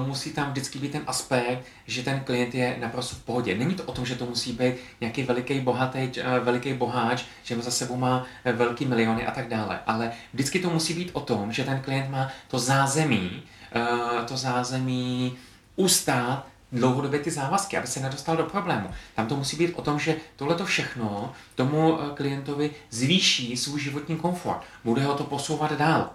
uh, 0.00 0.06
musí 0.06 0.32
tam 0.32 0.50
vždycky 0.50 0.78
být 0.78 0.92
ten 0.92 1.02
aspekt, 1.06 1.64
že 1.86 2.02
ten 2.02 2.20
klient 2.20 2.54
je 2.54 2.76
naprosto 2.80 3.16
v 3.16 3.22
pohodě. 3.22 3.54
Není 3.54 3.74
to 3.74 3.82
o 3.82 3.92
tom, 3.92 4.06
že 4.06 4.14
to 4.14 4.26
musí 4.26 4.52
být 4.52 4.74
nějaký 5.00 5.22
veliký 5.22 5.60
bohatý, 5.60 5.98
uh, 5.98 6.44
veliký 6.44 6.72
boháč, 6.72 7.24
že 7.42 7.56
za 7.56 7.70
sebou 7.70 7.96
má 7.96 8.26
velký 8.44 8.84
miliony 8.84 9.26
a 9.26 9.30
tak 9.30 9.48
dále, 9.48 9.80
ale 9.86 10.12
vždycky 10.32 10.58
to 10.58 10.70
musí 10.70 10.94
být 10.94 11.10
o 11.12 11.20
tom, 11.20 11.52
že 11.52 11.64
ten 11.64 11.80
klient 11.80 12.10
má 12.10 12.30
to 12.48 12.58
zázemí, 12.58 13.42
uh, 13.76 14.24
to 14.24 14.36
zázemí 14.36 15.38
ustát 15.76 16.46
dlouhodobě 16.72 17.20
ty 17.20 17.30
závazky, 17.30 17.76
aby 17.76 17.86
se 17.86 18.00
nedostal 18.00 18.36
do 18.36 18.44
problému. 18.44 18.90
Tam 19.14 19.26
to 19.26 19.36
musí 19.36 19.56
být 19.56 19.74
o 19.74 19.82
tom, 19.82 19.98
že 19.98 20.16
tohle 20.36 20.54
to 20.54 20.66
všechno 20.66 21.32
tomu 21.54 21.98
eh, 22.00 22.14
klientovi 22.14 22.70
zvýší 22.90 23.56
svůj 23.56 23.80
životní 23.80 24.16
komfort. 24.16 24.62
Bude 24.84 25.04
ho 25.04 25.14
to 25.14 25.24
posouvat 25.24 25.72
dál. 25.72 26.10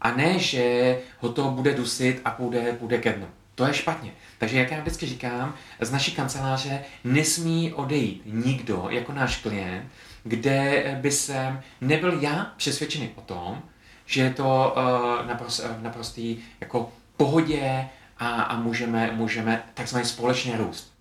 A 0.00 0.10
ne, 0.10 0.38
že 0.38 0.98
ho 1.18 1.28
to 1.28 1.50
bude 1.50 1.74
dusit 1.74 2.20
a 2.24 2.30
půjde, 2.30 2.72
půjde 2.72 2.98
ke 2.98 3.12
dnu. 3.12 3.26
To 3.54 3.66
je 3.66 3.74
špatně. 3.74 4.12
Takže 4.38 4.58
jak 4.58 4.70
já 4.70 4.80
vždycky 4.80 5.06
říkám, 5.06 5.54
z 5.80 5.90
naší 5.90 6.12
kanceláře 6.12 6.84
nesmí 7.04 7.72
odejít 7.72 8.22
nikdo 8.26 8.86
jako 8.90 9.12
náš 9.12 9.36
klient, 9.36 9.84
kde 10.24 10.84
by 11.00 11.10
jsem 11.10 11.60
nebyl 11.80 12.20
já 12.20 12.52
přesvědčený 12.56 13.10
o 13.14 13.20
tom, 13.20 13.62
že 14.06 14.22
je 14.22 14.30
to 14.30 14.74
uh, 14.76 15.26
naprost, 15.26 15.60
uh, 15.60 15.82
naprostý 15.82 16.36
jako 16.60 16.92
pohodě, 17.16 17.88
a, 18.18 18.42
a 18.42 18.60
můžeme, 18.60 19.10
můžeme 19.12 19.64
takzvaně 19.74 20.04
společně 20.04 20.56
růst. 20.56 20.94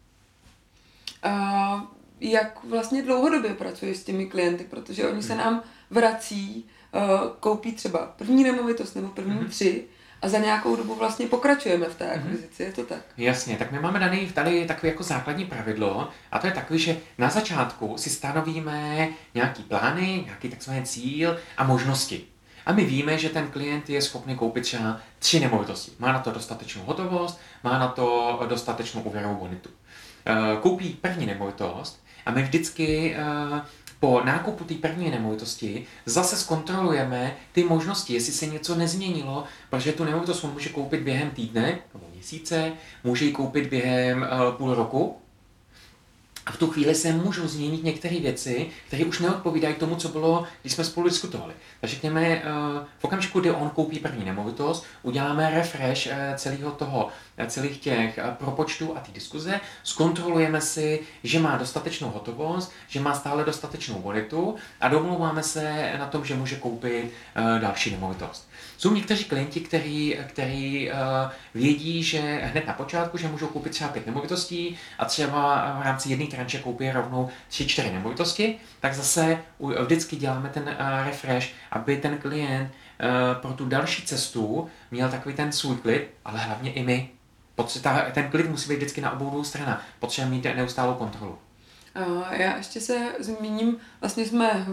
A 1.24 1.84
jak 2.20 2.64
vlastně 2.64 3.04
dlouhodobě 3.04 3.54
pracuješ 3.54 3.98
s 3.98 4.04
těmi 4.04 4.26
klienty, 4.26 4.64
protože 4.64 5.08
oni 5.08 5.24
se 5.24 5.34
hmm. 5.34 5.44
nám 5.44 5.64
vrací, 5.90 6.66
uh, 6.92 7.02
koupí 7.40 7.72
třeba 7.72 8.00
první 8.18 8.44
nemovitost 8.44 8.96
nebo 8.96 9.08
první 9.08 9.36
hmm. 9.38 9.48
tři 9.48 9.84
a 10.22 10.30
za 10.30 10.38
nějakou 10.38 10.76
dobu 10.76 10.96
vlastně 10.96 11.28
pokračujeme 11.28 11.86
v 11.86 11.96
té 11.96 12.06
hmm. 12.06 12.20
akvizici, 12.20 12.64
je 12.64 12.72
to 12.72 12.84
tak? 12.84 13.02
Jasně, 13.18 13.58
tak 13.58 13.72
my 13.72 13.80
máme 13.80 14.00
daný 14.00 14.32
tady 14.32 14.66
takové 14.66 14.88
jako 14.88 15.04
základní 15.04 15.46
pravidlo 15.46 16.10
a 16.32 16.40
to 16.40 16.48
je 16.48 16.54
takový, 16.54 16.80
že 16.80 16.98
na 17.18 17.30
začátku 17.30 17.98
si 17.98 18.10
stanovíme 18.10 19.08
nějaký 19.34 19.64
plány, 19.64 20.24
nějaký 20.26 20.50
takzvaný 20.50 20.84
cíl 20.84 21.38
a 21.58 21.64
možnosti. 21.64 22.33
A 22.66 22.74
my 22.74 22.86
víme, 22.86 23.18
že 23.18 23.30
ten 23.30 23.48
klient 23.48 23.90
je 23.90 24.02
schopný 24.02 24.36
koupit 24.36 24.62
třeba 24.62 25.00
tři 25.20 25.40
nemovitosti. 25.40 25.92
Má 26.00 26.12
na 26.12 26.20
to 26.20 26.32
dostatečnou 26.32 26.84
hotovost, 26.84 27.40
má 27.64 27.80
na 27.80 27.88
to 27.88 28.40
dostatečnou 28.50 29.02
úvěrovou 29.02 29.36
bonitu. 29.36 29.70
Eh, 30.26 30.58
koupí 30.62 30.90
první 31.02 31.26
nemovitost 31.26 32.04
a 32.26 32.32
my 32.32 32.44
vždycky 32.44 33.16
eh, 33.16 33.62
po 34.00 34.22
nákupu 34.26 34.64
té 34.64 34.74
první 34.74 35.12
nemovitosti 35.12 35.86
zase 36.06 36.38
zkontrolujeme 36.38 37.36
ty 37.52 37.64
možnosti, 37.64 38.14
jestli 38.14 38.34
se 38.34 38.46
něco 38.46 38.76
nezměnilo, 38.76 39.44
protože 39.70 39.92
tu 39.92 40.04
nemovitost 40.04 40.44
může 40.44 40.70
koupit 40.70 41.02
během 41.02 41.30
týdne 41.30 41.80
nebo 41.94 42.06
měsíce, 42.14 42.72
může 43.04 43.26
ji 43.26 43.32
koupit 43.32 43.70
během 43.70 44.22
uh, 44.22 44.56
půl 44.56 44.76
roku, 44.76 45.18
a 46.46 46.52
v 46.52 46.58
tu 46.58 46.68
chvíli 46.68 46.96
se 46.96 47.12
můžou 47.12 47.48
změnit 47.48 47.84
některé 47.84 48.20
věci, 48.20 48.70
které 48.88 49.06
už 49.06 49.20
neodpovídají 49.20 49.76
tomu, 49.76 49.96
co 49.96 50.10
bylo, 50.10 50.44
když 50.62 50.74
jsme 50.74 50.84
spolu 50.84 51.10
diskutovali. 51.10 51.54
Takže 51.82 51.96
řekněme, 51.96 52.28
eh, 52.28 52.42
v 53.00 53.04
okamžiku, 53.04 53.40
kdy 53.40 53.52
on 53.52 53.70
koupí 53.70 54.00
první 54.00 54.26
nemovitost, 54.26 54.86
uděláme 55.04 55.50
refresh 55.50 56.08
eh, 56.08 56.34
celého 56.38 56.72
toho, 56.72 57.10
eh, 57.38 57.48
celých 57.48 57.78
těch 57.78 58.20
propočtů 58.38 58.98
a 58.98 59.00
ty 59.00 59.12
diskuze, 59.12 59.60
zkontrolujeme 59.84 60.62
si, 60.62 61.00
že 61.24 61.40
má 61.40 61.58
dostatečnou 61.58 62.10
hotovost, 62.10 62.72
že 62.88 63.00
má 63.00 63.14
stále 63.14 63.44
dostatečnou 63.44 64.00
bonitu 64.00 64.56
a 64.82 64.88
domlouváme 64.88 65.44
se 65.44 65.94
na 66.00 66.08
tom, 66.08 66.26
že 66.26 66.36
může 66.36 66.56
koupit 66.56 67.12
další 67.60 67.92
nemovitost. 67.92 68.50
Jsou 68.78 68.94
někteří 68.94 69.24
klienti, 69.26 69.60
kteří, 69.60 70.16
uh, 70.92 71.32
vědí, 71.54 72.04
že 72.04 72.20
hned 72.22 72.68
na 72.68 72.74
počátku, 72.74 73.18
že 73.18 73.28
můžou 73.28 73.48
koupit 73.48 73.72
třeba 73.72 73.90
pět 73.90 74.06
nemovitostí 74.06 74.78
a 75.00 75.06
třeba 75.06 75.56
v 75.80 75.82
rámci 75.82 76.10
jedné 76.10 76.28
tranče 76.28 76.60
koupí 76.60 76.92
rovnou 76.92 77.30
tři, 77.48 77.68
čtyři 77.68 77.92
nemovitosti, 77.92 78.58
tak 78.80 78.94
zase 78.94 79.38
vždycky 79.84 80.16
děláme 80.16 80.50
ten 80.50 80.64
uh, 80.64 81.06
refresh, 81.06 81.48
aby 81.72 81.98
ten 81.98 82.18
klient 82.18 82.70
uh, 82.70 83.42
pro 83.42 83.54
tu 83.54 83.66
další 83.66 84.02
cestu 84.02 84.70
měl 84.92 85.10
takový 85.10 85.36
ten 85.36 85.52
svůj 85.52 85.76
klid, 85.76 86.08
ale 86.26 86.40
hlavně 86.40 86.74
i 86.74 86.84
my. 86.84 87.10
Ten 88.14 88.30
klid 88.30 88.50
musí 88.50 88.70
být 88.70 88.76
vždycky 88.76 89.02
na 89.02 89.12
obou 89.12 89.30
dvou 89.30 89.44
stranách. 89.44 89.86
Potřebujeme 90.00 90.36
mít 90.36 90.56
neustálou 90.56 90.94
kontrolu. 90.94 91.38
Já 92.32 92.58
ještě 92.58 92.82
se 92.82 93.12
zmíním, 93.20 93.78
vlastně 94.02 94.26
jsme, 94.26 94.66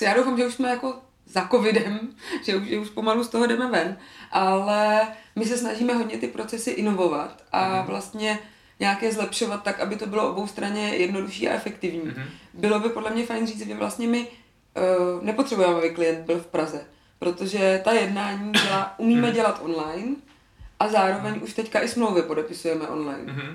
já 0.00 0.14
doufám, 0.14 0.38
že 0.38 0.46
už 0.46 0.54
jsme 0.54 0.68
jako 0.70 0.96
za 1.26 1.48
covidem, 1.50 2.00
že 2.44 2.56
už, 2.56 2.68
že 2.68 2.78
už 2.78 2.90
pomalu 2.90 3.24
z 3.24 3.28
toho 3.28 3.46
jdeme 3.46 3.70
ven, 3.70 3.96
ale 4.30 5.00
my 5.36 5.44
se 5.44 5.58
snažíme 5.58 5.94
hodně 5.94 6.18
ty 6.18 6.28
procesy 6.28 6.70
inovovat 6.70 7.44
a 7.52 7.68
mm-hmm. 7.68 7.86
vlastně 7.86 8.38
nějaké 8.80 9.12
zlepšovat 9.12 9.62
tak, 9.62 9.80
aby 9.80 9.96
to 9.96 10.06
bylo 10.06 10.30
obou 10.30 10.46
straně 10.46 10.88
jednodušší 10.88 11.48
a 11.48 11.54
efektivní. 11.54 12.00
Mm-hmm. 12.00 12.26
Bylo 12.54 12.80
by 12.80 12.88
podle 12.88 13.10
mě 13.10 13.26
fajn 13.26 13.46
říct, 13.46 13.66
že 13.66 13.74
vlastně 13.74 14.08
my 14.08 14.26
uh, 14.26 15.24
nepotřebujeme, 15.24 15.74
aby 15.74 15.90
klient 15.90 16.26
byl 16.26 16.38
v 16.38 16.46
Praze, 16.46 16.86
protože 17.18 17.80
ta 17.84 17.92
jednání 17.92 18.52
dělá, 18.52 18.94
umíme 18.98 19.28
mm-hmm. 19.28 19.34
dělat 19.34 19.60
online 19.62 20.16
a 20.80 20.88
zároveň 20.88 21.34
mm-hmm. 21.34 21.42
už 21.42 21.52
teďka 21.52 21.80
i 21.80 21.88
smlouvy 21.88 22.22
podepisujeme 22.22 22.88
online. 22.88 23.32
Mm-hmm. 23.32 23.54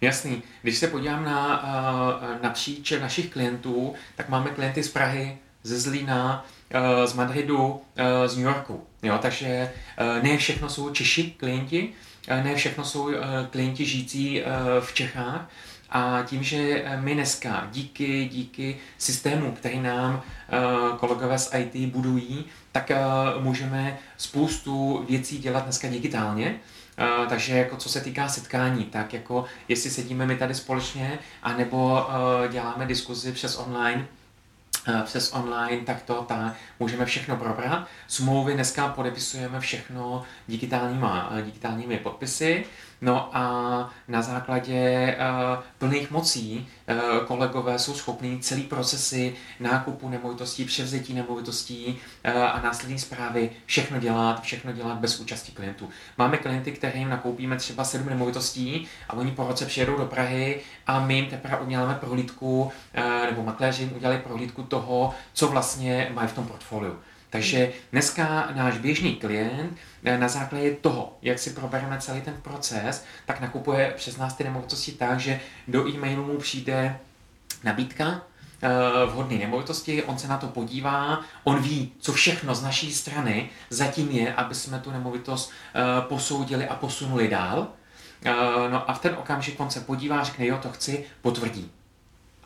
Jasný. 0.00 0.42
Když 0.62 0.78
se 0.78 0.88
podívám 0.88 1.24
na 1.24 1.62
uh, 1.62 2.42
napříč 2.42 2.90
našich 2.90 3.32
klientů, 3.32 3.94
tak 4.16 4.28
máme 4.28 4.50
klienty 4.50 4.82
z 4.82 4.88
Prahy, 4.88 5.38
ze 5.62 5.80
Zlína, 5.80 6.44
Eh, 6.44 6.57
z 7.04 7.12
Madridu, 7.12 7.80
eh, 7.96 8.28
z 8.28 8.36
New 8.36 8.46
Yorku. 8.46 8.86
Jo? 9.02 9.18
Takže 9.22 9.48
eh, 9.48 10.22
ne 10.22 10.36
všechno 10.36 10.68
jsou 10.68 10.90
Češi 10.90 11.34
klienti, 11.36 11.92
ne 12.42 12.54
všechno 12.54 12.84
jsou 12.84 13.10
klienti 13.50 13.84
žijící 13.84 14.42
v 14.80 14.94
Čechách. 14.94 15.50
A 15.90 16.22
tím, 16.26 16.42
že 16.42 16.84
my 17.00 17.14
dneska 17.14 17.68
díky, 17.72 18.28
díky 18.32 18.76
systému, 18.98 19.52
který 19.52 19.80
nám 19.80 20.22
kolegové 21.00 21.38
z 21.38 21.54
IT 21.54 21.92
budují, 21.92 22.44
tak 22.72 22.90
můžeme 23.38 23.98
spoustu 24.16 25.04
věcí 25.08 25.38
dělat 25.38 25.64
dneska 25.64 25.88
digitálně. 25.88 26.54
Takže 27.28 27.58
jako 27.58 27.76
co 27.76 27.88
se 27.88 28.00
týká 28.00 28.28
setkání, 28.28 28.84
tak 28.84 29.14
jako 29.14 29.44
jestli 29.68 29.90
sedíme 29.90 30.26
my 30.26 30.36
tady 30.36 30.54
společně, 30.54 31.18
anebo 31.42 32.06
děláme 32.50 32.86
diskuzi 32.86 33.32
přes 33.32 33.56
online, 33.56 34.08
Eh, 34.08 34.17
přes 35.04 35.32
online, 35.32 35.84
tak 35.84 36.02
to 36.02 36.14
tak, 36.14 36.54
můžeme 36.80 37.04
všechno 37.04 37.36
probrat. 37.36 37.88
Smlouvy 38.06 38.54
dneska 38.54 38.88
podepisujeme 38.88 39.60
všechno 39.60 40.22
digitálníma, 40.48 41.30
eh, 41.32 41.42
digitálními 41.42 41.96
podpisy. 41.96 42.64
No 43.00 43.36
a 43.36 43.90
na 44.08 44.22
základě 44.22 45.16
uh, 45.16 45.64
plných 45.78 46.10
mocí 46.10 46.68
uh, 46.90 47.26
kolegové 47.26 47.78
jsou 47.78 47.94
schopní 47.94 48.40
celý 48.40 48.62
procesy 48.62 49.34
nákupu 49.60 50.08
nemovitostí, 50.08 50.64
převzetí 50.64 51.14
nemovitostí 51.14 51.86
uh, 52.26 52.42
a 52.42 52.60
následní 52.64 52.98
zprávy 52.98 53.50
všechno 53.66 53.98
dělat, 54.00 54.42
všechno 54.42 54.72
dělat 54.72 54.98
bez 54.98 55.20
účasti 55.20 55.52
klientů. 55.52 55.88
Máme 56.18 56.36
klienty, 56.36 56.72
kterým 56.72 57.08
nakoupíme 57.08 57.56
třeba 57.56 57.84
sedm 57.84 58.08
nemovitostí 58.08 58.86
a 59.08 59.12
oni 59.12 59.30
po 59.30 59.46
roce 59.46 59.66
přijedou 59.66 59.96
do 59.96 60.06
Prahy 60.06 60.60
a 60.86 61.00
my 61.00 61.14
jim 61.14 61.26
teprve 61.26 61.58
uděláme 61.58 61.94
prohlídku, 61.94 62.72
nebo 63.30 63.42
makléři 63.42 63.82
jim 63.82 63.96
udělali 63.96 64.18
prohlídku 64.18 64.62
toho, 64.62 65.14
co 65.32 65.48
vlastně 65.48 66.10
mají 66.14 66.28
v 66.28 66.32
tom 66.32 66.46
portfoliu. 66.46 66.98
Takže 67.30 67.72
dneska 67.92 68.48
náš 68.54 68.78
běžný 68.78 69.16
klient 69.16 69.76
eh, 70.04 70.18
na 70.18 70.28
základě 70.28 70.70
toho, 70.70 71.18
jak 71.22 71.38
si 71.38 71.50
probereme 71.50 72.00
celý 72.00 72.20
ten 72.20 72.34
proces, 72.42 73.04
tak 73.26 73.40
nakupuje 73.40 73.92
přes 73.96 74.16
nás 74.16 74.34
ty 74.34 74.44
nemovitosti 74.44 74.92
tak, 74.92 75.20
že 75.20 75.40
do 75.68 75.88
e-mailu 75.88 76.24
mu 76.24 76.38
přijde 76.38 76.98
nabídka, 77.64 78.22
eh, 78.62 78.68
vhodné 79.06 79.38
nemovitosti, 79.38 80.02
on 80.02 80.18
se 80.18 80.28
na 80.28 80.38
to 80.38 80.46
podívá, 80.46 81.20
on 81.44 81.62
ví, 81.62 81.92
co 81.98 82.12
všechno 82.12 82.54
z 82.54 82.62
naší 82.62 82.92
strany 82.92 83.50
zatím 83.70 84.10
je, 84.10 84.34
aby 84.34 84.54
jsme 84.54 84.78
tu 84.78 84.90
nemovitost 84.90 85.52
eh, 85.74 85.80
posoudili 86.00 86.68
a 86.68 86.74
posunuli 86.74 87.28
dál. 87.28 87.68
No 88.70 88.90
a 88.90 88.94
v 88.94 88.98
ten 88.98 89.14
okamžik 89.18 89.60
on 89.60 89.70
se 89.70 89.80
podívá, 89.80 90.24
řekne, 90.24 90.46
jo, 90.46 90.58
to 90.62 90.72
chci, 90.72 91.04
potvrdí 91.22 91.70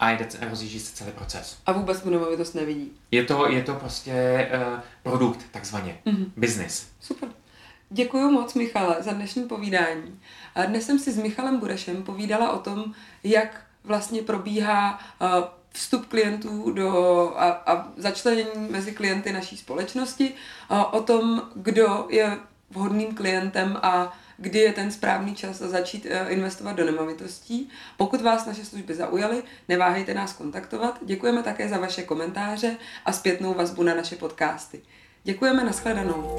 a 0.03 0.11
jde, 0.11 0.29
rozjíždí 0.51 0.81
se 0.81 0.97
celý 0.97 1.12
proces. 1.12 1.59
A 1.67 1.73
vůbec 1.73 2.01
tu 2.01 2.11
nemovitost 2.11 2.55
nevidí. 2.55 2.93
Je 3.11 3.25
to, 3.25 3.49
je 3.49 3.62
to 3.62 3.75
prostě 3.75 4.49
uh, 4.55 4.81
produkt, 5.03 5.47
takzvaně. 5.51 5.99
Mm-hmm. 6.07 6.27
Business. 6.37 6.87
Super. 7.01 7.29
Děkuji 7.91 8.31
moc, 8.31 8.55
Michale, 8.55 8.97
za 9.01 9.12
dnešní 9.12 9.49
povídání. 9.49 10.21
A 10.55 10.65
dnes 10.65 10.87
jsem 10.87 10.99
si 10.99 11.12
s 11.12 11.17
Michalem 11.17 11.61
Burešem 11.61 12.03
povídala 12.03 12.53
o 12.53 12.59
tom, 12.59 12.95
jak 13.25 13.65
vlastně 13.85 14.23
probíhá 14.23 14.99
uh, 15.21 15.29
vstup 15.73 16.07
klientů 16.07 16.73
do, 16.73 16.91
a, 17.37 17.51
a 17.51 17.88
začlenění 17.97 18.69
mezi 18.71 18.93
klienty 18.93 19.33
naší 19.33 19.57
společnosti, 19.57 20.35
uh, 20.71 20.95
o 20.95 21.03
tom, 21.03 21.43
kdo 21.55 22.07
je 22.11 22.38
vhodným 22.71 23.15
klientem 23.15 23.79
a 23.83 24.19
kdy 24.43 24.59
je 24.59 24.73
ten 24.73 24.91
správný 24.91 25.35
čas 25.35 25.59
začít 25.59 26.07
eh, 26.11 26.27
investovat 26.29 26.73
do 26.73 26.85
nemovitostí. 26.85 27.71
Pokud 27.97 28.21
vás 28.21 28.47
naše 28.47 28.65
služby 28.65 28.95
zaujaly, 28.95 29.43
neváhejte 29.69 30.15
nás 30.15 30.33
kontaktovat. 30.33 30.99
Děkujeme 31.03 31.43
také 31.43 31.69
za 31.69 31.79
vaše 31.79 32.03
komentáře 32.03 32.77
a 33.05 33.13
zpětnou 33.13 33.55
vazbu 33.55 33.83
na 33.83 33.95
naše 33.95 34.17
podcasty. 34.17 34.81
Děkujeme, 35.25 35.65
nashledanou. 35.65 36.37